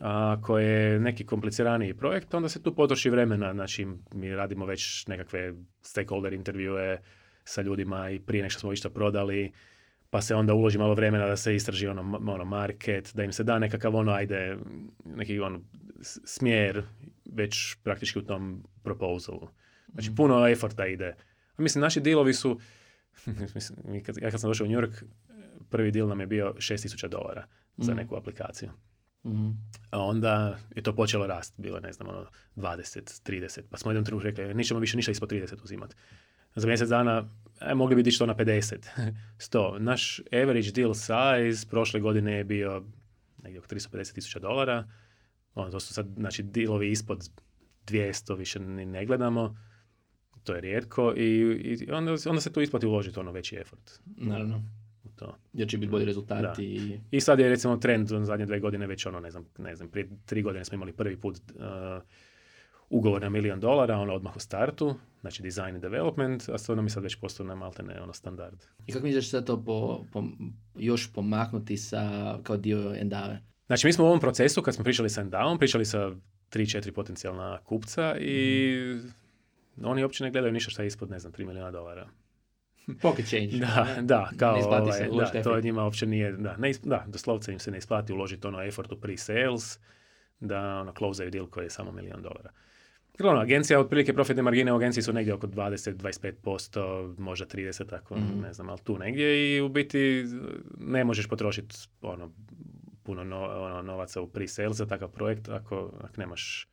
[0.00, 3.52] A ako je neki kompliciraniji projekt, onda se tu potroši vremena.
[3.52, 6.98] Znači, mi radimo već nekakve stakeholder intervjue
[7.44, 9.52] sa ljudima i prije nešto smo išta prodali,
[10.10, 13.44] pa se onda uloži malo vremena da se istraži ono, ono market, da im se
[13.44, 14.56] da nekakav ono, ajde,
[15.04, 15.60] neki ono
[16.24, 16.82] smjer
[17.32, 19.48] već praktički u tom proposalu.
[19.92, 20.16] Znači, mhm.
[20.16, 21.14] puno efforta ide
[21.58, 22.60] Mislim, naši dilovi su,
[23.54, 25.02] mislim, kad, ja kad sam došao u New York,
[25.70, 27.46] prvi deal nam je bio 6000 dolara
[27.76, 28.00] za mhm.
[28.00, 28.70] neku aplikaciju.
[29.24, 29.50] mm
[29.90, 34.04] A onda je to počelo rast, bilo ne znam, ono, 20, 30, pa smo jednom
[34.04, 35.94] trenutku rekli, nećemo više ništa ispod 30 uzimati.
[36.54, 37.28] Za mjesec dana
[37.60, 38.76] e, mogli bi dići to na 50,
[39.38, 39.78] 100.
[39.90, 42.84] Naš average deal size prošle godine je bio
[43.42, 44.88] negdje oko 350 tisuća dolara.
[45.54, 47.30] Ono, to su sad, znači, dealovi ispod
[47.86, 49.56] 200 više ni ne gledamo
[50.48, 51.26] to je rijetko i,
[51.80, 54.00] i onda, onda se tu isplati uložiti ono veći effort.
[54.16, 54.62] Naravno.
[55.16, 55.36] To.
[55.52, 56.64] Jer će biti bolji rezultati.
[56.64, 57.00] I...
[57.10, 60.08] I sad je recimo trend zadnje dve godine već ono, ne znam, ne znam, prije
[60.26, 61.62] tri godine smo imali prvi put uh,
[62.90, 66.90] ugovor na milion dolara, ono odmah u startu, znači design and development, a stvarno mi
[66.90, 68.64] sad već postoji na maltene ono standard.
[68.86, 70.24] I kako misliš da to po, po,
[70.78, 73.42] još pomaknuti sa, kao dio Endave?
[73.66, 76.12] Znači mi smo u ovom procesu, kad smo pričali sa Endavom, pričali sa
[76.48, 79.27] tri, četiri potencijalna kupca i mm
[79.82, 82.08] oni uopće ne gledaju ništa što je ispod, ne znam, 3 milijuna dolara.
[83.02, 83.56] Pocket change.
[83.56, 87.52] da, da, kao, ne ovaj, se, da, to njima uopće nije, da, ne, da, doslovce
[87.52, 89.78] im se ne isplati uložiti ono effort u pre-sales,
[90.40, 92.50] da ono, close deal koji je samo milijon dolara.
[93.24, 98.40] Ono, agencija, otprilike profitne margine u agenciji su negdje oko 20-25%, možda 30, tako, mm
[98.42, 100.24] ne znam, ali tu negdje i u biti
[100.78, 102.32] ne možeš potrošiti ono,
[103.02, 106.68] puno no, ono, novaca u pre-sales za takav projekt ako, ako nemaš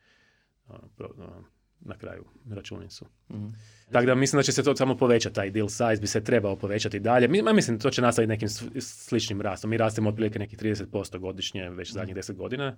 [0.67, 1.43] ono, pro, ono,
[1.82, 3.05] na kraju računicu.
[3.30, 3.53] mm
[3.91, 6.55] Tako da mislim da će se to samo povećati, taj deal size bi se trebao
[6.55, 7.28] povećati dalje.
[7.28, 8.49] Mi, mislim to će nastaviti nekim
[8.80, 9.69] sličnim rastom.
[9.69, 12.78] Mi rastemo otprilike nekih 30% godišnje već zadnjih 10 godina.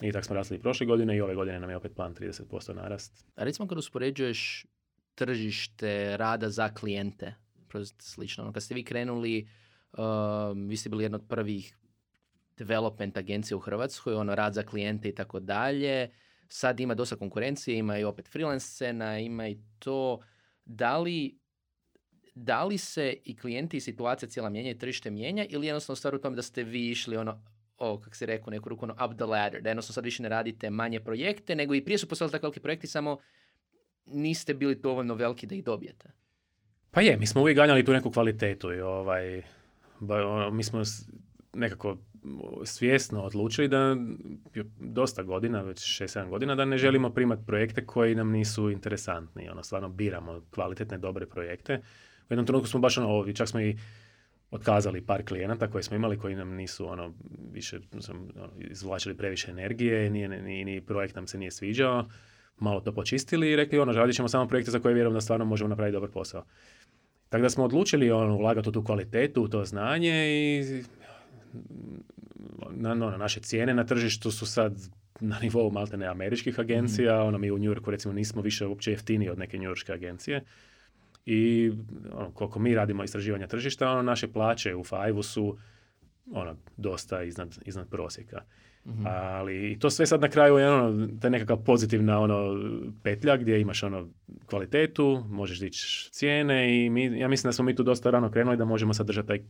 [0.00, 2.74] I tako smo rasli i prošle godine i ove godine nam je opet plan 30%
[2.74, 3.26] narast.
[3.36, 4.66] A recimo kad uspoređuješ
[5.14, 7.34] tržište rada za klijente,
[7.98, 9.48] slično, ono, kad ste vi krenuli,
[9.98, 11.76] um, vi ste bili jedna od prvih
[12.56, 16.10] development agencija u Hrvatskoj, ono, rad za klijente i tako dalje
[16.48, 20.20] sad ima dosta konkurencije, ima i opet freelance scena, ima i to.
[20.64, 21.38] Da li,
[22.34, 26.14] da li se i klijenti i situacija cijela mijenja i tržište mijenja ili jednostavno stvar
[26.14, 27.42] u tome da ste vi išli ono
[27.78, 30.28] o, kak se rekao, neku ruku, ono, up the ladder, da jednostavno sad više ne
[30.28, 33.18] radite manje projekte, nego i prije su postojali tako veliki projekti, samo
[34.06, 36.10] niste bili dovoljno veliki da ih dobijete.
[36.90, 39.42] Pa je, mi smo uvijek ganjali tu neku kvalitetu i ovaj,
[40.00, 40.82] ono, mi smo
[41.54, 41.96] nekako
[42.64, 43.96] svjesno odlučili da
[44.80, 49.48] dosta godina, već 6-7 godina, da ne želimo primati projekte koji nam nisu interesantni.
[49.48, 51.80] Ono, stvarno biramo kvalitetne, dobre projekte.
[52.20, 53.76] U jednom trenutku smo baš ono, čak smo i
[54.50, 57.12] otkazali par klijenata koje smo imali koji nam nisu ono
[57.52, 62.08] više sam, ono, izvlačili previše energije, nije, ni, ni projekt nam se nije sviđao,
[62.58, 65.44] malo to počistili i rekli ono, radit ćemo samo projekte za koje vjerujem da stvarno
[65.44, 66.44] možemo napraviti dobar posao.
[67.28, 70.82] Tako da smo odlučili ono, ulagati u tu kvalitetu, u to znanje i
[72.70, 74.88] na, no, naše cijene na tržištu su sad
[75.20, 78.90] na nivou maltene američkih agencija, mm ono mi u New Yorku recimo nismo više uopće
[78.90, 80.44] jeftini od neke njujorške agencije.
[81.26, 81.72] I
[82.12, 85.56] ono, koliko mi radimo istraživanja tržišta, ono, naše plaće u Five su
[86.32, 88.42] ono, dosta iznad, iznad prosjeka.
[88.84, 92.56] mm Ali to sve sad na kraju je ono, ta nekakva pozitivna ono,
[93.02, 94.08] petlja gdje imaš ono,
[94.46, 98.56] kvalitetu, možeš dići cijene i mi, ja mislim da smo mi tu dosta rano krenuli
[98.56, 99.42] da možemo sad držati taj e,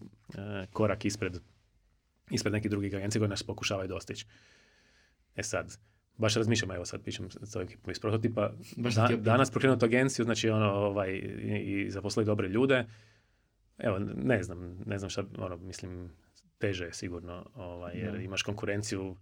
[0.72, 1.38] korak ispred,
[2.30, 4.26] ispred nekih drugih agencija koje nas pokušavaju dostići.
[5.36, 5.78] E sad,
[6.16, 10.72] baš razmišljam, evo sad pišem s ekipom iz prototipa, da, danas pokrenuti agenciju, znači ono,
[10.72, 12.84] ovaj, i, i zaposlili dobre ljude,
[13.78, 16.10] evo, ne znam, ne znam šta, ono, mislim,
[16.58, 19.16] teže je sigurno, ovaj, jer imaš konkurenciju,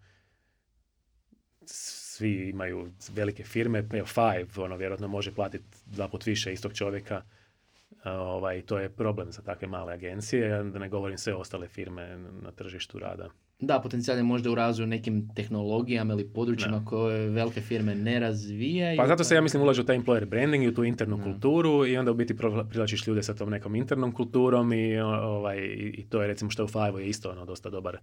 [1.66, 7.22] svi imaju velike firme, evo, Five, ono, vjerojatno može platiti dva put više istog čovjeka,
[8.04, 12.52] ovaj, to je problem za takve male agencije, da ne govorim sve ostale firme na
[12.52, 13.28] tržištu rada.
[13.60, 18.96] Da, potencijal je možda u razvoju nekim tehnologijama ili područjima koje velike firme ne razvijaju.
[18.96, 21.86] Pa zato se ja mislim ulažu u taj employer branding i u tu internu kulturu
[21.86, 22.36] i onda u biti
[22.70, 25.58] privlačiš ljude sa tom nekom internom kulturom i, ovaj,
[25.94, 27.98] i to je recimo što u Five je isto ono, dosta dobar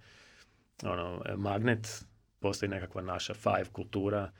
[0.83, 2.05] ono, magnet.
[2.39, 4.31] Postoji nekakva naša Five kultura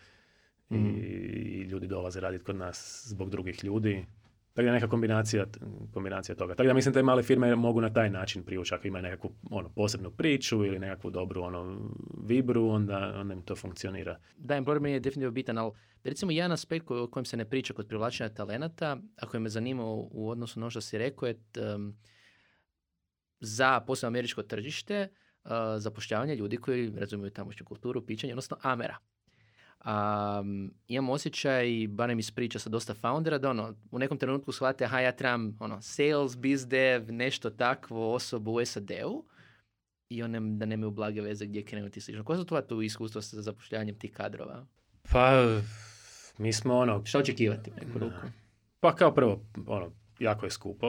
[0.70, 0.98] i, mhm.
[0.98, 4.06] i ljudi dolaze raditi kod nas zbog drugih ljudi.
[4.54, 5.46] Tako da neka kombinacija,
[5.94, 6.56] kombinacija toga.
[6.56, 9.32] Tako da mislim da te male firme mogu na taj način privući ako imaju nekakvu
[9.52, 11.92] ono, posebnu priču ili nekakvu dobru ono,
[12.24, 14.20] vibru, onda, onda im to funkcionira.
[14.38, 15.72] Da, employer je definitivno bitan, ali
[16.04, 19.84] recimo jedan aspekt o kojem se ne priča kod privlačenja talenata, a koji me zanima
[19.86, 21.40] u odnosu na ono što si rekao, je
[23.40, 25.08] za posebno američko tržište
[25.44, 28.98] uh, zapošljavanje ljudi koji razumiju tamošnju kulturu, pićanje, odnosno amera.
[29.86, 34.86] Um, imam osjećaj, barem iz priča sa dosta foundera, da ono, u nekom trenutku shvate,
[34.86, 39.26] aha, ja trebam ono, sales, biz dev, nešto takvo osobu u SAD-u
[40.10, 42.24] i one da nemaju blage veze gdje krenuti slično.
[42.24, 44.66] Koja su tvoja tu iskustva sa zapošljavanjem tih kadrova?
[45.12, 45.58] Pa,
[46.38, 47.06] mi smo ono...
[47.06, 48.28] Što očekivati neku ruku?
[48.80, 50.88] Pa kao prvo, ono, jako je skupo.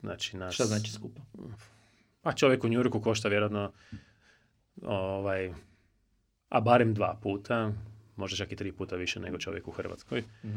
[0.00, 0.54] Znači, nas...
[0.54, 1.20] Šta znači skupo?
[2.20, 3.72] Pa čovjek u Njurku košta vjerojatno
[4.82, 5.52] ovaj,
[6.48, 7.72] a barem dva puta
[8.16, 10.22] možda čak i tri puta više nego čovjek u Hrvatskoj.
[10.44, 10.48] mm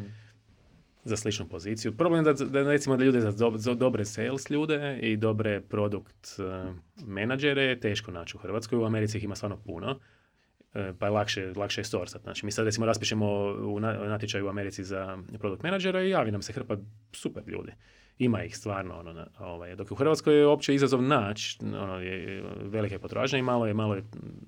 [1.04, 1.98] Za sličnu poziciju.
[1.98, 6.40] Problem je da, da recimo da ljude za, za dobre sales ljude i dobre produkt
[6.40, 6.76] uh,
[7.08, 8.80] menadžere je teško naći u Hrvatskoj.
[8.80, 9.92] U Americi ih ima stvarno puno.
[9.92, 12.22] Uh, pa je lakše, lakše je sourcat.
[12.22, 13.28] Znači, mi sad recimo raspišemo
[13.64, 16.78] u natječaju u Americi za produkt menadžera i javi nam se hrpa
[17.12, 17.72] super ljudi.
[18.18, 19.00] Ima ih stvarno.
[19.00, 21.58] Ono, ovaj, dok u Hrvatskoj je opće izazov naći.
[21.64, 24.04] Ono, je, velike potražnje i malo je, malo je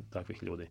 [0.10, 0.68] takvih ljudi.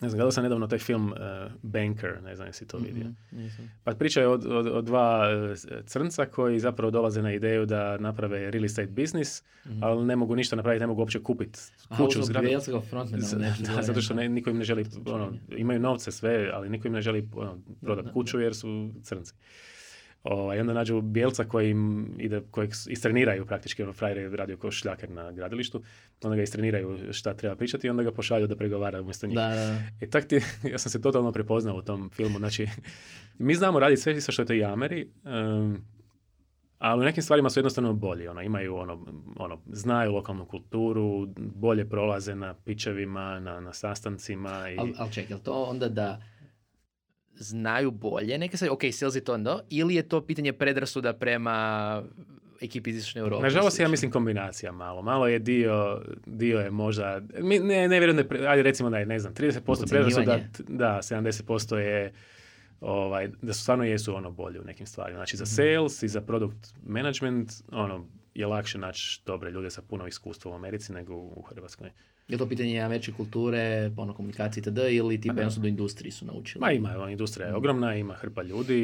[0.00, 3.04] Ne znam, gledao sam nedavno taj film uh, Banker, ne znam jesi to vidio.
[3.04, 4.32] Mm-hmm, pa priča je o,
[4.72, 9.82] o, dva uh, crnca koji zapravo dolaze na ideju da naprave real estate business, mm-hmm.
[9.82, 11.58] ali ne mogu ništa napraviti, ne mogu uopće kupiti
[11.96, 12.48] kuću zgradu.
[13.76, 16.94] da, zato što ne, niko im ne želi, ono, imaju novce sve, ali niko im
[16.94, 19.34] ne želi ono, prodati kuću jer su crnci.
[20.30, 24.70] Ovaj, onda nađu bijelca koji im ide, kojeg istreniraju praktički, ono frajer je radio kao
[24.70, 25.82] šljaker na gradilištu,
[26.24, 29.36] onda ga istreniraju šta treba pričati i onda ga pošalju da pregovara umjesto njih.
[29.36, 29.78] Da, da.
[30.00, 30.40] E tak ti,
[30.72, 32.66] ja sam se totalno prepoznao u tom filmu, znači
[33.38, 35.84] mi znamo raditi sve što je to i Ameri, um,
[36.78, 39.06] ali u nekim stvarima su jednostavno bolji, ono, imaju ono,
[39.36, 44.70] ono, znaju lokalnu kulturu, bolje prolaze na pičevima, na, na sastancima.
[44.70, 44.76] I...
[44.78, 46.22] Ali al ček, je to onda da
[47.38, 52.02] znaju bolje neke stvari, ok, sales je to onda, ili je to pitanje predrasuda prema
[52.60, 53.42] ekipi iz Istočne Europe?
[53.42, 55.02] Nažalost, ja mislim kombinacija malo.
[55.02, 59.06] Malo je dio, dio je možda, ne, ne vjerujem da je, ajde recimo da je,
[59.06, 62.12] ne znam, 30% predrasuda, da, 70% je
[62.80, 65.18] ovaj, da su stvarno jesu ono bolje u nekim stvarima.
[65.18, 65.50] Znači za mhm.
[65.50, 68.06] sales i za product management ono,
[68.36, 71.90] je lakše naći dobre ljude sa puno iskustva u Americi nego u Hrvatskoj.
[72.28, 74.78] Je to pitanje američke kulture, ono, komunikacije itd.
[74.90, 76.60] ili tipa jednostavno do industriji su naučili?
[76.60, 78.76] Ma ima, industrija je ogromna, ima hrpa ljudi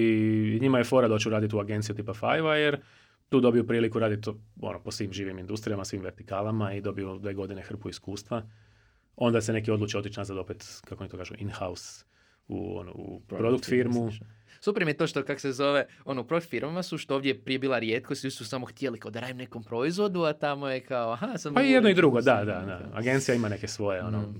[0.56, 2.80] i njima je fora doći raditi u agenciju tipa Five, jer
[3.28, 4.30] tu dobiju priliku raditi
[4.60, 8.42] ono, po svim živim industrijama, svim vertikalama i dobiju dve godine hrpu iskustva.
[9.16, 12.04] Onda se neki odluče otići nazad opet, kako oni to kažu, in-house
[12.48, 14.10] u, ono, u produkt firmu.
[14.64, 17.38] Super mi je to što, kak se zove, ono, produkt firmama su, što ovdje je
[17.38, 20.80] prije bila rijetko, svi su samo htjeli kao da radim nekom proizvodu, a tamo je
[20.80, 21.54] kao, aha, sam...
[21.54, 22.90] Pa i jedno i drugo, da, da, da.
[22.92, 24.20] Agencija ima neke svoje, ono...
[24.20, 24.34] Mm.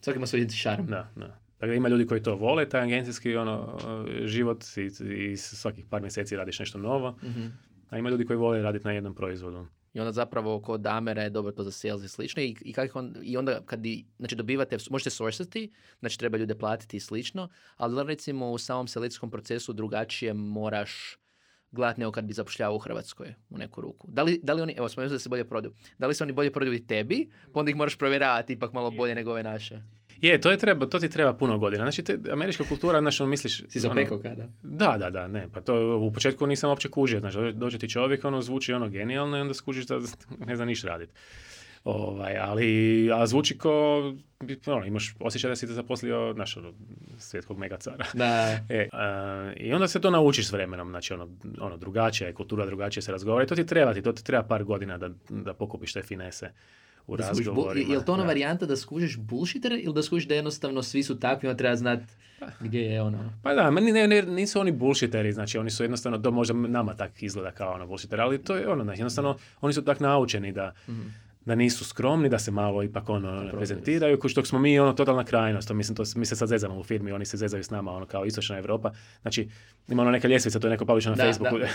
[0.00, 0.86] Svaki ima svoj šarm.
[0.86, 1.38] Da, da.
[1.60, 3.78] Dakle, ima ljudi koji to vole, taj agencijski ono,
[4.24, 7.10] život i, i svakih par mjeseci radiš nešto novo.
[7.22, 7.52] mm
[7.90, 9.66] A ima ljudi koji vole raditi na jednom proizvodu.
[9.94, 12.42] I onda zapravo kod Damera je dobro to za sales i slično.
[12.42, 13.80] I, i, on, i onda kad
[14.18, 19.30] znači, dobivate, možete sourcati, znači treba ljude platiti i slično, ali recimo u samom selekcijskom
[19.30, 21.18] procesu drugačije moraš
[21.70, 24.08] gledati nego kad bi zapošljavao u Hrvatskoj u neku ruku.
[24.10, 26.32] Da li, da li oni, evo spomenuo da se bolje prodaju, da li se oni
[26.32, 29.82] bolje prodaju i tebi, pa onda ih moraš provjeravati ipak malo bolje nego ove naše?
[30.22, 31.84] Je, to, je treba, to ti treba puno godina.
[31.84, 33.62] Znači, te, američka kultura, znači, misliš...
[33.68, 34.48] Si zapekao ono, kada?
[34.62, 35.48] Da, da, da, ne.
[35.54, 37.20] Pa to u početku nisam uopće kužio.
[37.20, 39.98] Znači, dođe ti čovjek, ono, zvuči ono genijalno i onda skužiš da
[40.46, 41.12] ne zna niš raditi.
[41.84, 43.98] Ovaj, ali, a zvuči ko,
[44.66, 46.72] ono, imaš osjećaj da si te zaposlio, znaš, ono,
[47.18, 48.06] svjetkog megacara.
[48.14, 48.58] Da.
[48.68, 48.88] E,
[49.56, 51.28] I onda se to naučiš s vremenom, znači, ono,
[51.60, 54.42] ono drugačija je kultura, drugačije se razgovara i to ti treba, ti, to ti treba
[54.42, 56.52] par godina da, da pokupiš te finese
[57.06, 57.92] u da razgovorima.
[57.92, 61.18] Je li to ona varijanta da skužiš bullshitter ili da skužiš da jednostavno svi su
[61.20, 62.04] takvi, on treba znati
[62.60, 63.32] gdje je ono?
[63.42, 66.94] Pa da, meni ne, ne, nisu oni bullshitteri, znači oni su jednostavno, to možda nama
[66.94, 70.52] tak izgleda kao ono bullshitter, ali to je ono, znači, jednostavno oni su tak naučeni
[70.52, 70.92] da, mm
[71.44, 75.24] da nisu skromni, da se malo ipak ono prezentiraju, ko što smo mi ono totalna
[75.24, 77.92] krajnost, to mislim, to, mi se sad zezamo u firmi, oni se zezaju s nama,
[77.92, 78.92] ono kao istočna Europa,
[79.22, 79.48] znači
[79.88, 81.66] ima ono neka ljestvica, to je neko publish na da, Facebooku, da,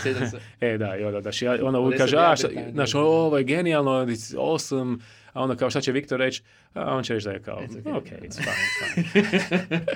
[0.66, 1.30] e da, i onda, da,
[1.62, 2.34] ono kaže, a,
[2.72, 4.98] znaš, ovo je genijalno, it's awesome,
[5.32, 6.42] a onda kao šta će Viktor reći,
[6.74, 8.56] a on će reći da je kao, it's okay, ok, it's fine,
[8.96, 9.86] it's fine.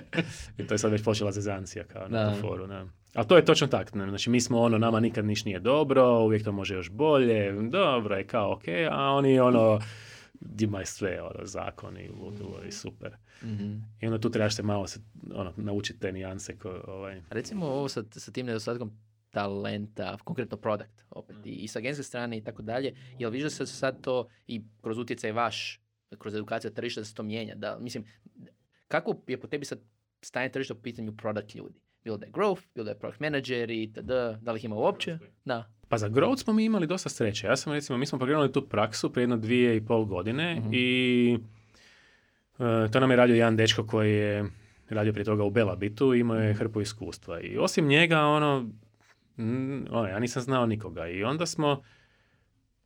[0.58, 2.86] I to je sad već počela zezancija kao na foru, ne.
[3.14, 6.44] Ali to je točno tako, znači mi smo ono, nama nikad niš nije dobro, uvijek
[6.44, 9.80] to može još bolje, dobro je kao ok, a oni ono,
[10.60, 13.12] imaju sve, ono, zakoni, ludilo i super.
[13.42, 13.96] Mm-hmm.
[14.00, 15.00] I onda tu trebaš se malo se,
[15.34, 16.58] ono, naučiti te nijanse.
[16.58, 17.22] Ko, ovaj.
[17.30, 18.92] Recimo ovo sa, sa tim nedostatkom
[19.32, 23.50] talenta, konkretno product, opet, i, i sa agenske strane i tako dalje, jel vidiš da
[23.50, 25.80] se sad to i kroz utjecaj vaš,
[26.18, 28.04] kroz edukaciju tržišta da se to mijenja, da, mislim,
[28.88, 29.78] kako je po tebi sad
[30.22, 31.80] stanje tržišta po pitanju product ljudi?
[32.04, 34.12] Bilo da je growth, bilo da je product manager i td.
[34.40, 35.18] Da li ih ima uopće?
[35.44, 35.72] Da.
[35.88, 37.46] Pa za growth smo mi imali dosta sreće.
[37.46, 40.68] Ja sam recimo, mi smo pokrenuli tu praksu prije jedno dvije i pol godine mhm.
[40.72, 41.38] i
[42.58, 44.44] uh, to nam je radio jedan dečko koji je
[44.88, 46.58] radio prije toga u Belabitu i imao je mhm.
[46.58, 47.40] hrpu iskustva.
[47.40, 48.68] I osim njega, ono,
[49.38, 51.08] mm, ono, ja nisam znao nikoga.
[51.08, 51.82] I onda smo,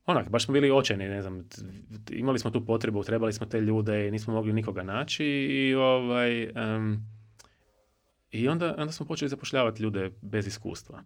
[0.06, 1.48] onak, baš smo bili očajni, ne znam,
[2.10, 6.52] imali smo tu potrebu, trebali smo te ljude i nismo mogli nikoga naći i ovaj,
[8.30, 11.02] i onda, onda smo počeli zapošljavati ljude bez iskustva.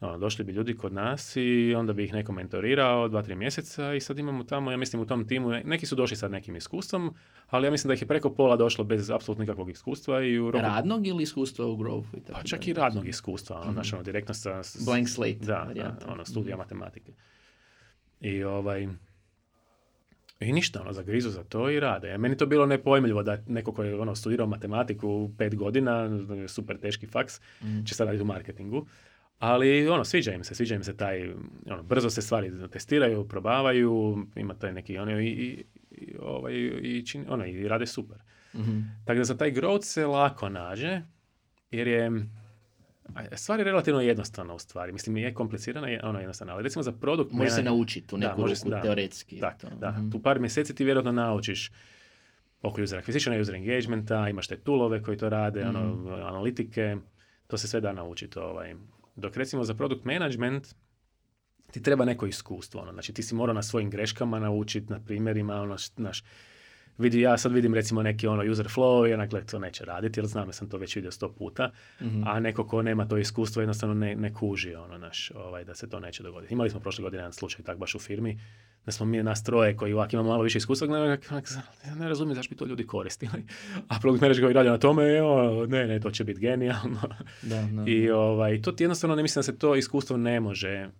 [0.00, 3.94] No, došli bi ljudi kod nas i onda bi ih neko mentorirao dva, tri mjeseca
[3.94, 7.14] i sad imamo tamo, ja mislim u tom timu, neki su došli sad nekim iskustvom,
[7.50, 10.22] ali ja mislim da ih je preko pola došlo bez apsolutno nikakvog iskustva.
[10.22, 10.62] I u roku...
[10.62, 12.20] Radnog ili iskustva u growthu?
[12.32, 13.82] Pa čak i radnog iskustva, mm-hmm.
[13.92, 14.62] ono, direktno sa...
[14.86, 15.38] Blank slate.
[15.40, 17.12] Da, da ono, studija mm matematike.
[18.20, 18.88] I ovaj,
[20.40, 22.08] i ništa, ono, zagrizu za to i rade.
[22.08, 26.08] Ja, meni to bilo nepojmljivo da neko koji je ono, studirao matematiku pet godina,
[26.48, 27.84] super teški faks, mm.
[27.84, 28.86] će sad raditi u marketingu.
[29.38, 31.32] Ali ono, sviđa im se, sviđa im se taj,
[31.66, 37.06] ono, brzo se stvari testiraju, probavaju, ima taj neki, ono, i, i, i, ovaj, i,
[37.06, 38.18] čini, ono, i rade super.
[38.54, 39.02] Mm-hmm.
[39.06, 41.02] Tako da za taj growth se lako nađe,
[41.70, 42.10] jer je,
[43.32, 44.92] Stvar je relativno jednostavna u stvari.
[44.92, 46.52] Mislim, je komplicirana, je ono jednostavna.
[46.52, 47.32] Ali recimo za produkt...
[47.32, 49.40] Može se naučiti u neku da, ruku, da, teoretski.
[49.40, 49.90] Tak, da.
[49.90, 50.10] Mm-hmm.
[50.10, 51.72] Tu par mjeseci ti vjerojatno naučiš
[52.62, 56.06] oko user acquisition, user engagementa, imaš te toolove koji to rade, mm-hmm.
[56.06, 56.96] ono, analitike.
[57.46, 58.38] To se sve da naučiti.
[58.38, 58.74] Ovaj.
[59.16, 60.74] Dok recimo za produkt management
[61.70, 62.80] ti treba neko iskustvo.
[62.80, 62.92] Ono.
[62.92, 66.24] Znači ti si morao na svojim greškama naučiti, na primjerima, ono, naš,
[66.98, 70.26] vidi, ja sad vidim recimo neki ono user flow i onak, to neće raditi, jer
[70.26, 71.70] znam da sam to već vidio sto puta,
[72.00, 72.24] mm-hmm.
[72.26, 75.88] a neko ko nema to iskustvo jednostavno ne, ne kuži ono, naš, ovaj, da se
[75.88, 76.54] to neće dogoditi.
[76.54, 78.40] Imali smo prošle godine jedan slučaj tak baš u firmi,
[78.86, 81.18] da smo mi nas troje koji ovak imamo malo više iskustva, ne,
[81.98, 83.44] ne, razumijem zašto bi to ljudi koristili.
[83.88, 87.00] A produkt manager koji radi na tome, evo, ne, ne, to će biti genijalno.
[87.42, 90.90] Da, da, I ovaj, to ti jednostavno ne mislim da se to iskustvo ne može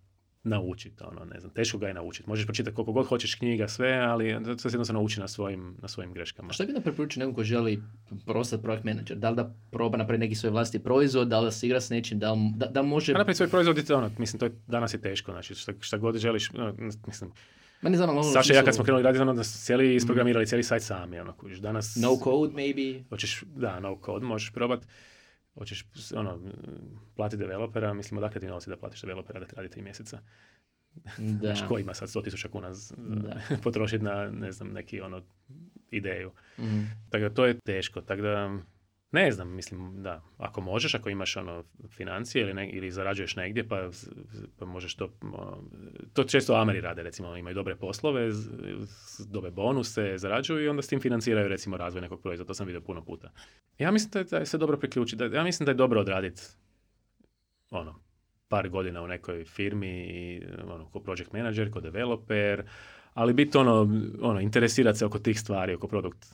[0.45, 2.29] naučiti, ono, ne znam, teško ga je naučiti.
[2.29, 5.89] Možeš pročitati koliko god hoćeš knjiga, sve, ali to se jednostavno nauči na svojim, na
[5.89, 6.49] svojim greškama.
[6.51, 7.83] A što bi da preporučio nekom ko želi
[8.27, 9.17] prostati projekt manager?
[9.17, 11.91] Da li da proba napraviti neki svoj vlastiti proizvod, da li da se igra s
[11.91, 13.13] nečim, da, li, da, da može...
[13.13, 16.17] A napraviti svoj proizvod, ono, mislim, to je, danas je teško, znači, šta, šta god
[16.17, 16.75] želiš, ono,
[17.07, 17.31] mislim,
[17.83, 20.47] Ma ne znam, ono Saša ja kad smo krenuli raditi, ono da su cijeli isprogramirali
[20.47, 21.97] cijeli sajt sami, ono, kužiš, danas...
[21.97, 23.03] No code, maybe?
[23.09, 24.87] Hoćeš, da, no code, možeš probati
[25.55, 25.87] hoćeš
[26.17, 26.41] ono,
[27.17, 30.21] platiti developera, mislim, odakle ti novci da platiš developera da ti radi tri mjeseca.
[31.19, 31.55] Da.
[31.55, 32.73] Znaš, ko ima sad 100.000 kuna
[33.65, 35.23] potrošiti na, ne znam, neki ono
[35.91, 36.33] ideju.
[36.59, 36.83] Mhm.
[37.11, 38.01] Tako da to je teško.
[38.01, 38.59] Tako da,
[39.15, 43.69] ne znam, mislim da, ako možeš, ako imaš ono financije ili, ne, ili zarađuješ negdje,
[43.69, 43.89] pa,
[44.59, 45.11] pa možeš to,
[46.13, 48.31] to često Ameri rade, recimo, imaju dobre poslove,
[49.27, 52.81] dobe bonuse, zarađuju i onda s tim financiraju recimo razvoj nekog proizvoda, to sam vidio
[52.81, 53.33] puno puta.
[53.79, 56.43] Ja mislim da da se dobro priključiti, da, ja mislim da je dobro odraditi
[57.71, 58.01] ono,
[58.49, 62.65] par godina u nekoj firmi, ono, ko project manager, ko developer,
[63.15, 63.89] ali biti ono,
[64.21, 66.27] ono, interesirati se oko tih stvari, oko produkt,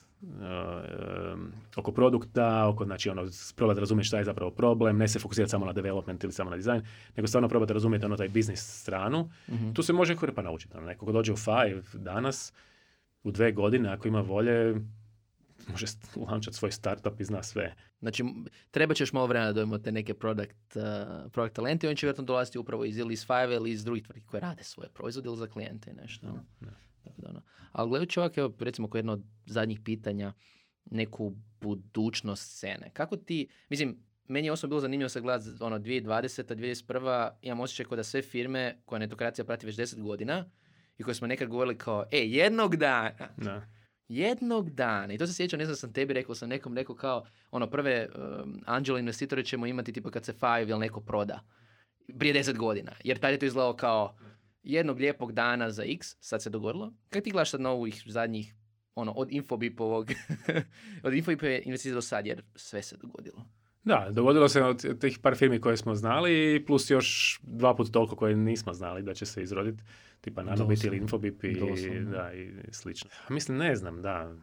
[1.76, 5.66] oko produkta, oko, znači, ono, probati razumjeti šta je zapravo problem, ne se fokusirati samo
[5.66, 6.82] na development ili samo na dizajn,
[7.16, 9.30] nego stvarno probati razumjeti ono taj biznis stranu.
[9.48, 9.72] Mhm.
[9.72, 10.76] Tu se može hrpa naučiti.
[10.76, 12.52] Ono, neko ko dođe u Five danas,
[13.22, 14.74] u dve godine, ako ima volje,
[15.68, 15.86] može
[16.28, 17.74] lančati svoj startup i zna sve.
[18.00, 18.24] Znači,
[18.70, 20.82] trebat ćeš malo vremena da te neke product, uh,
[21.32, 24.04] product talente i oni će vjerojatno dolaziti upravo iz ili iz Five ili iz drugih
[24.04, 26.26] tvrtki koje rade svoje proizvode ili za klijente i nešto.
[26.26, 26.44] ono.
[26.60, 26.89] Da.
[27.10, 27.42] Tako da, ono.
[27.72, 30.32] Ali gledajući ovako, evo, recimo, kao jedno od zadnjih pitanja,
[30.84, 32.90] neku budućnost scene.
[32.92, 33.98] Kako ti, mislim,
[34.28, 36.54] meni je osobno bilo zanimljivo se gledati ono 2020.
[36.54, 37.30] 2021.
[37.42, 40.50] Imam osjećaj kao da sve firme koje netokracija prati već 10 godina
[40.98, 43.62] i koje smo nekad govorili kao, e, jednog dana, Da.
[44.08, 47.24] jednog dana, i to se sjećam, ne znam, sam tebi rekao, sam nekom rekao kao,
[47.50, 51.40] ono, prve um, anđel investitore ćemo imati tipa kad se Five ili neko proda.
[52.18, 52.92] Prije deset godina.
[53.04, 54.16] Jer tada je to izgledalo kao
[54.62, 56.92] jednog lijepog dana za X, sad se dogodilo.
[57.10, 58.54] Kako ti gledaš sad na ovih zadnjih,
[58.94, 60.10] ono, od Infobipovog,
[61.04, 63.44] od Infobipove investicije do sad, jer sve se dogodilo.
[63.84, 68.16] Da, dogodilo se od tih par firmi koje smo znali, plus još dva put toliko
[68.16, 69.82] koje nismo znali da će se izroditi,
[70.20, 70.96] tipa Nanobit ili.
[70.96, 72.10] Infobip i, Doslovno.
[72.10, 73.10] da, i slično.
[73.28, 74.36] Mislim, ne znam, da.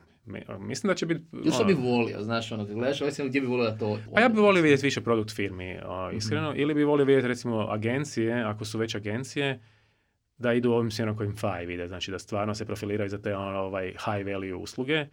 [0.60, 1.22] Mislim da će biti...
[1.34, 4.00] Ili što ono, bi volio, znaš, ono, kad gledaš ovaj gdje bi volio da to...
[4.14, 6.18] Pa ja bi volio vidjeti više produkt firmi, o, Mhm.
[6.18, 9.60] iskreno, ili bi volio vidjeti recimo agencije, ako su već agencije,
[10.38, 13.60] da idu ovim smjerom kojim Five ide, znači da stvarno se profiliraju za te ono,
[13.60, 15.06] ovaj high value usluge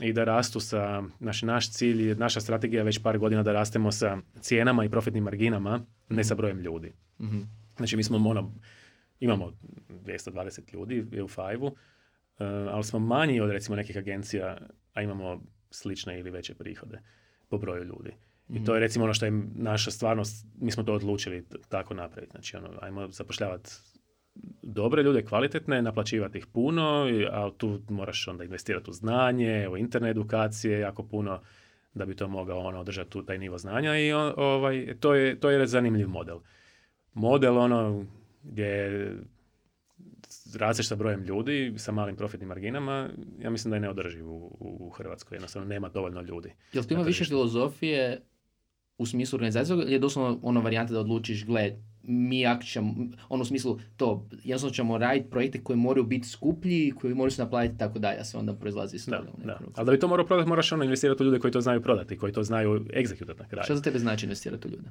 [0.00, 3.92] i da rastu sa, znači naš cilj, naša strategija je već par godina da rastemo
[3.92, 6.92] sa cijenama i profitnim marginama, ne sa brojem ljudi.
[7.20, 7.40] Mhm.
[7.76, 8.52] Znači mi smo ono,
[9.20, 9.52] imamo
[9.88, 14.58] 220 ljudi u Five-u, eh, ali smo manji od recimo nekih agencija,
[14.92, 16.98] a imamo slične ili veće prihode
[17.48, 18.10] po broju ljudi.
[18.48, 21.94] I to je recimo ono što je naša stvarnost, mi smo to odlučili t- tako
[21.94, 22.30] napraviti.
[22.30, 23.70] Znači ono, ajmo zapošljavati
[24.62, 30.10] dobre ljude, kvalitetne, naplaćivati ih puno, a tu moraš onda investirati u znanje, u interne
[30.10, 31.40] edukacije, jako puno
[31.94, 35.50] da bi to mogao ono, održati tu taj nivo znanja i ovaj, to, je, to
[35.50, 36.38] je zanimljiv model.
[37.14, 38.04] Model ono
[38.42, 39.10] gdje
[40.54, 43.08] rasteš sa brojem ljudi, sa malim profitnim marginama,
[43.38, 45.36] ja mislim da je neodrživ u, u Hrvatskoj.
[45.36, 46.52] Jednostavno nema dovoljno ljudi.
[46.72, 48.20] Jel tu ima više filozofije
[48.98, 51.76] u smislu organizacije ili je doslovno ono varijanta da odlučiš, gle,
[52.06, 52.94] mi ćemo,
[53.28, 57.42] ono u smislu to, jednostavno ćemo raditi projekte koji moraju biti skuplji, koji moraju se
[57.42, 59.58] naplatiti tako dalje, a se onda proizlazi iz Da, toga da.
[59.60, 59.72] ruku.
[59.76, 62.18] Ali da bi to morao prodati, moraš ono investirati u ljude koji to znaju prodati,
[62.18, 63.64] koji to znaju egzekutati na kraju.
[63.64, 64.88] Šta za tebe znači investirati u ljude?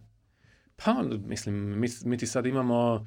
[0.76, 3.06] Pa, mislim, mi, mi ti sad imamo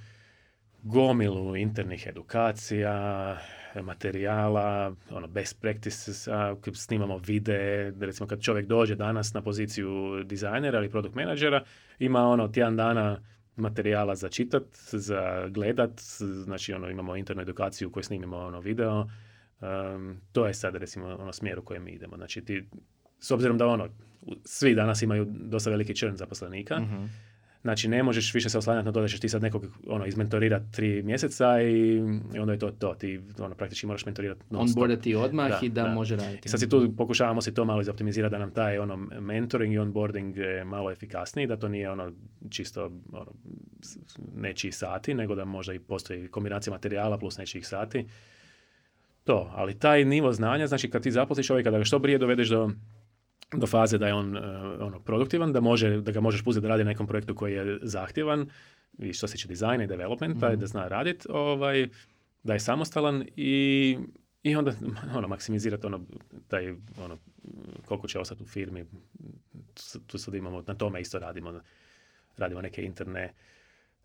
[0.83, 3.39] gomilu internih edukacija,
[3.83, 6.29] materijala, ono, best practices,
[6.75, 11.65] snimamo videe, recimo kad čovjek dođe danas na poziciju dizajnera ili product menadžera,
[11.99, 13.21] ima ono tjedan dana
[13.57, 16.01] materijala za čitat, za gledat,
[16.45, 19.07] znači ono, imamo internu edukaciju koju snimimo ono video,
[19.61, 22.17] Um, to je sad recimo ono smjer u kojem mi idemo.
[22.17, 22.69] Znači ti,
[23.21, 23.89] s obzirom da ono,
[24.45, 27.05] svi danas imaju dosta veliki črn zaposlenika, Mhm.
[27.67, 30.73] Znači ne možeš više se oslanjati na to da ćeš ti sad nekog ono, izmentorirati
[30.73, 32.03] tri mjeseca i,
[32.35, 32.95] i onda je to to.
[32.95, 34.77] Ti ono, praktički moraš mentorirati non stop.
[34.77, 35.89] Onboardati odmah Da, i da, da.
[35.89, 36.43] može raditi.
[36.45, 39.79] I sad si tu pokušavamo si to malo izoptimizirati da nam taj ono mentoring i
[39.79, 42.12] onboarding je malo efikasniji, da to nije ono
[42.51, 43.33] čisto ono,
[44.35, 48.07] nečiji sati, nego da možda i postoji kombinacija materijala plus nečijih sati.
[49.25, 52.49] To, ali taj nivo znanja, znači kad ti zaposliš čovjeka da ga što prije dovedeš
[52.49, 52.71] do,
[53.53, 54.41] do faze da je on eh,
[54.81, 57.79] ono, produktivan, da, može, da ga možeš pustiti da radi na nekom projektu koji je
[57.83, 58.51] zahtjevan,
[58.99, 60.61] i što se tiče dizajna i developmenta, Mhm.
[60.61, 61.89] da zna raditi, ovaj,
[62.43, 63.99] da je samostalan i,
[64.43, 64.73] i onda
[65.17, 66.01] ono, maksimizirati ono,
[66.49, 67.19] taj, ono,
[67.85, 68.85] koliko će ostati u firmi.
[70.07, 71.61] Tu- sad imamo, na tome isto radimo.
[72.37, 73.33] Radimo neke interne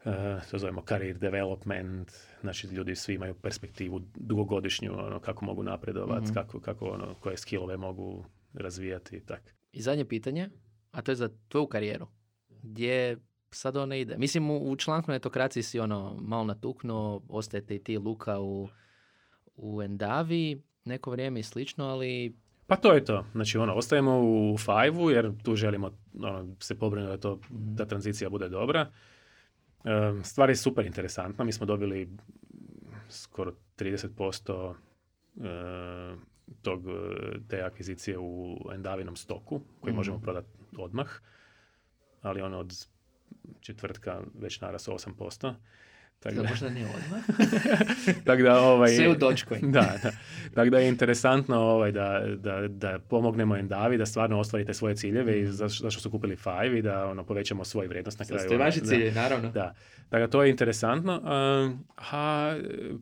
[0.05, 0.13] Uh,
[0.51, 2.11] to zovemo career development,
[2.41, 6.33] znači ljudi svi imaju perspektivu dugogodišnju, ono, kako mogu napredovati, Mhm.
[6.33, 9.55] kako, kako ono, koje skillove mogu razvijati i tak.
[9.71, 10.49] I zadnje pitanje,
[10.91, 12.07] a to je za tvoju karijeru.
[12.63, 13.17] Gdje
[13.51, 14.17] sad ona ide?
[14.17, 18.69] Mislim, u, u članku netokraciji si ono malo natuknuo, ostajete i ti Luka u,
[19.55, 22.35] u Endavi neko vrijeme i slično, ali
[22.71, 23.25] Pa to je to.
[23.31, 28.29] Znači, ono, ostajemo u Five-u jer tu želimo ono, se pobrinuti da, to, da tranzicija
[28.29, 28.91] bude dobra.
[29.83, 31.43] Um, stvar je super interesantna.
[31.45, 32.09] Mi smo dobili
[33.09, 34.69] skoro 30%
[35.35, 35.45] uh,
[36.61, 36.83] tog,
[37.47, 39.97] te akvizicije u endavinom stoku koji Mhm.
[39.97, 40.47] možemo prodati
[40.77, 41.09] odmah,
[42.21, 42.87] ali ono od
[43.59, 45.53] četvrtka već narasao 8%.
[46.21, 47.23] Tako Da, da, možda ne odmah.
[48.25, 49.71] tak da, ovaj, Sve u Dogecoin.
[49.71, 50.11] da, da.
[50.53, 55.39] Tako da je interesantno ovaj, da, da, da pomognemo Endavi da stvarno ostvarite svoje ciljeve
[55.39, 58.41] i za- zašto su kupili Five i da ono, povećamo svoju vrijednost na kraju.
[58.41, 58.85] To ono, vaši da.
[58.85, 59.51] cilj, naravno.
[59.51, 59.73] Da,
[60.11, 61.13] dakle to je interesantno.
[61.15, 61.79] Um,
[62.11, 62.55] a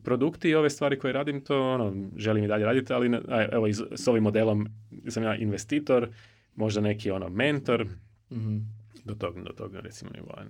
[0.04, 3.66] produkti i ove stvari koje radim, to ono, želim i dalje raditi, ali a, evo
[3.68, 4.68] s- ovim modelom
[5.08, 6.08] sam ja investitor,
[6.56, 7.86] možda neki ono mentor,
[8.30, 8.56] Mhm.
[9.04, 10.42] do tog, do tog recimo nivoa.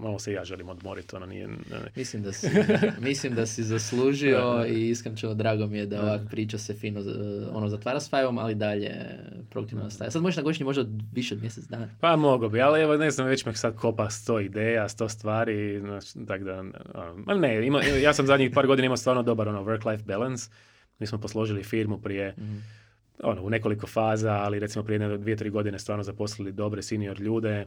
[0.00, 1.48] Malo, se ja želim odmoriti, ono nije...
[1.96, 2.46] Mislim da si,
[3.08, 7.00] mislim da si zaslužio i iskreno drago mi je da ovak priča se fino
[7.52, 8.90] ono zatvara s Fiveom, ali dalje
[9.50, 10.10] produktivno nastaje.
[10.10, 11.88] Sad možeš na godišnji možda više od mjesec dana.
[12.00, 15.80] Pa mogo bi, ali evo ne znam, već me sad kopa sto ideja, sto stvari,
[15.80, 19.64] znači, tak da, ono, ne, ima, ja sam zadnjih par godina imao stvarno dobar ono,
[19.64, 20.50] work-life balance.
[20.98, 22.56] Mi smo posložili firmu prije, Mhm.
[23.22, 27.20] ono, u nekoliko faza, ali recimo prije jedne, dvije, tri godine stvarno zaposlili dobre senior
[27.20, 27.66] ljude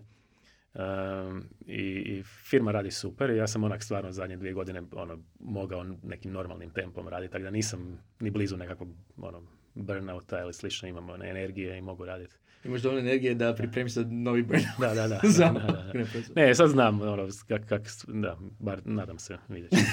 [0.75, 5.19] um, i, i firma radi super i ja sam onak stvarno zadnje dvije godine ono,
[5.39, 9.41] mogao nekim normalnim tempom raditi, tako da nisam ni blizu nekakvog ono,
[9.75, 12.35] burnouta ili slično, imamo ne, energije i mogu raditi.
[12.65, 14.79] Imaš dovoljno energije da pripremiš za novi burnout.
[14.79, 15.19] Da, da, da.
[15.37, 16.41] Da, da, da.
[16.41, 19.83] Ne, sad znam, ono, kak, kak, da, bar nadam se, vidjet ćemo.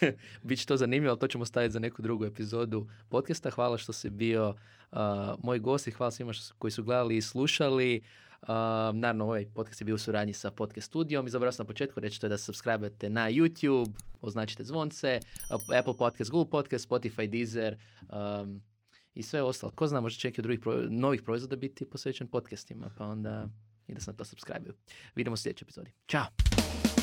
[0.42, 3.50] Biće to zanimljivo, ali to ćemo staviti za neku drugu epizodu podcasta.
[3.50, 4.98] Hvala što si bio uh,
[5.42, 8.02] moj gost i hvala svima koji su gledali i slušali.
[8.94, 12.00] Naravno, ovaj podcast je bio u suradnji sa podcast studijom i zaboravio sam na početku
[12.00, 15.20] reći to je da se subscribe na YouTube, označite zvonce,
[15.50, 18.62] Apple Podcast, Google Podcast, Spotify, Deezer um,
[19.14, 19.72] i sve ostalo.
[19.72, 23.48] Ko zna, možda će neki od drugih pro- novih proizvoda biti posvećen podcastima, pa onda
[23.88, 24.70] i da se na to subscribe
[25.14, 25.92] Vidimo u sljedećoj epizodi.
[26.06, 26.95] Ćao!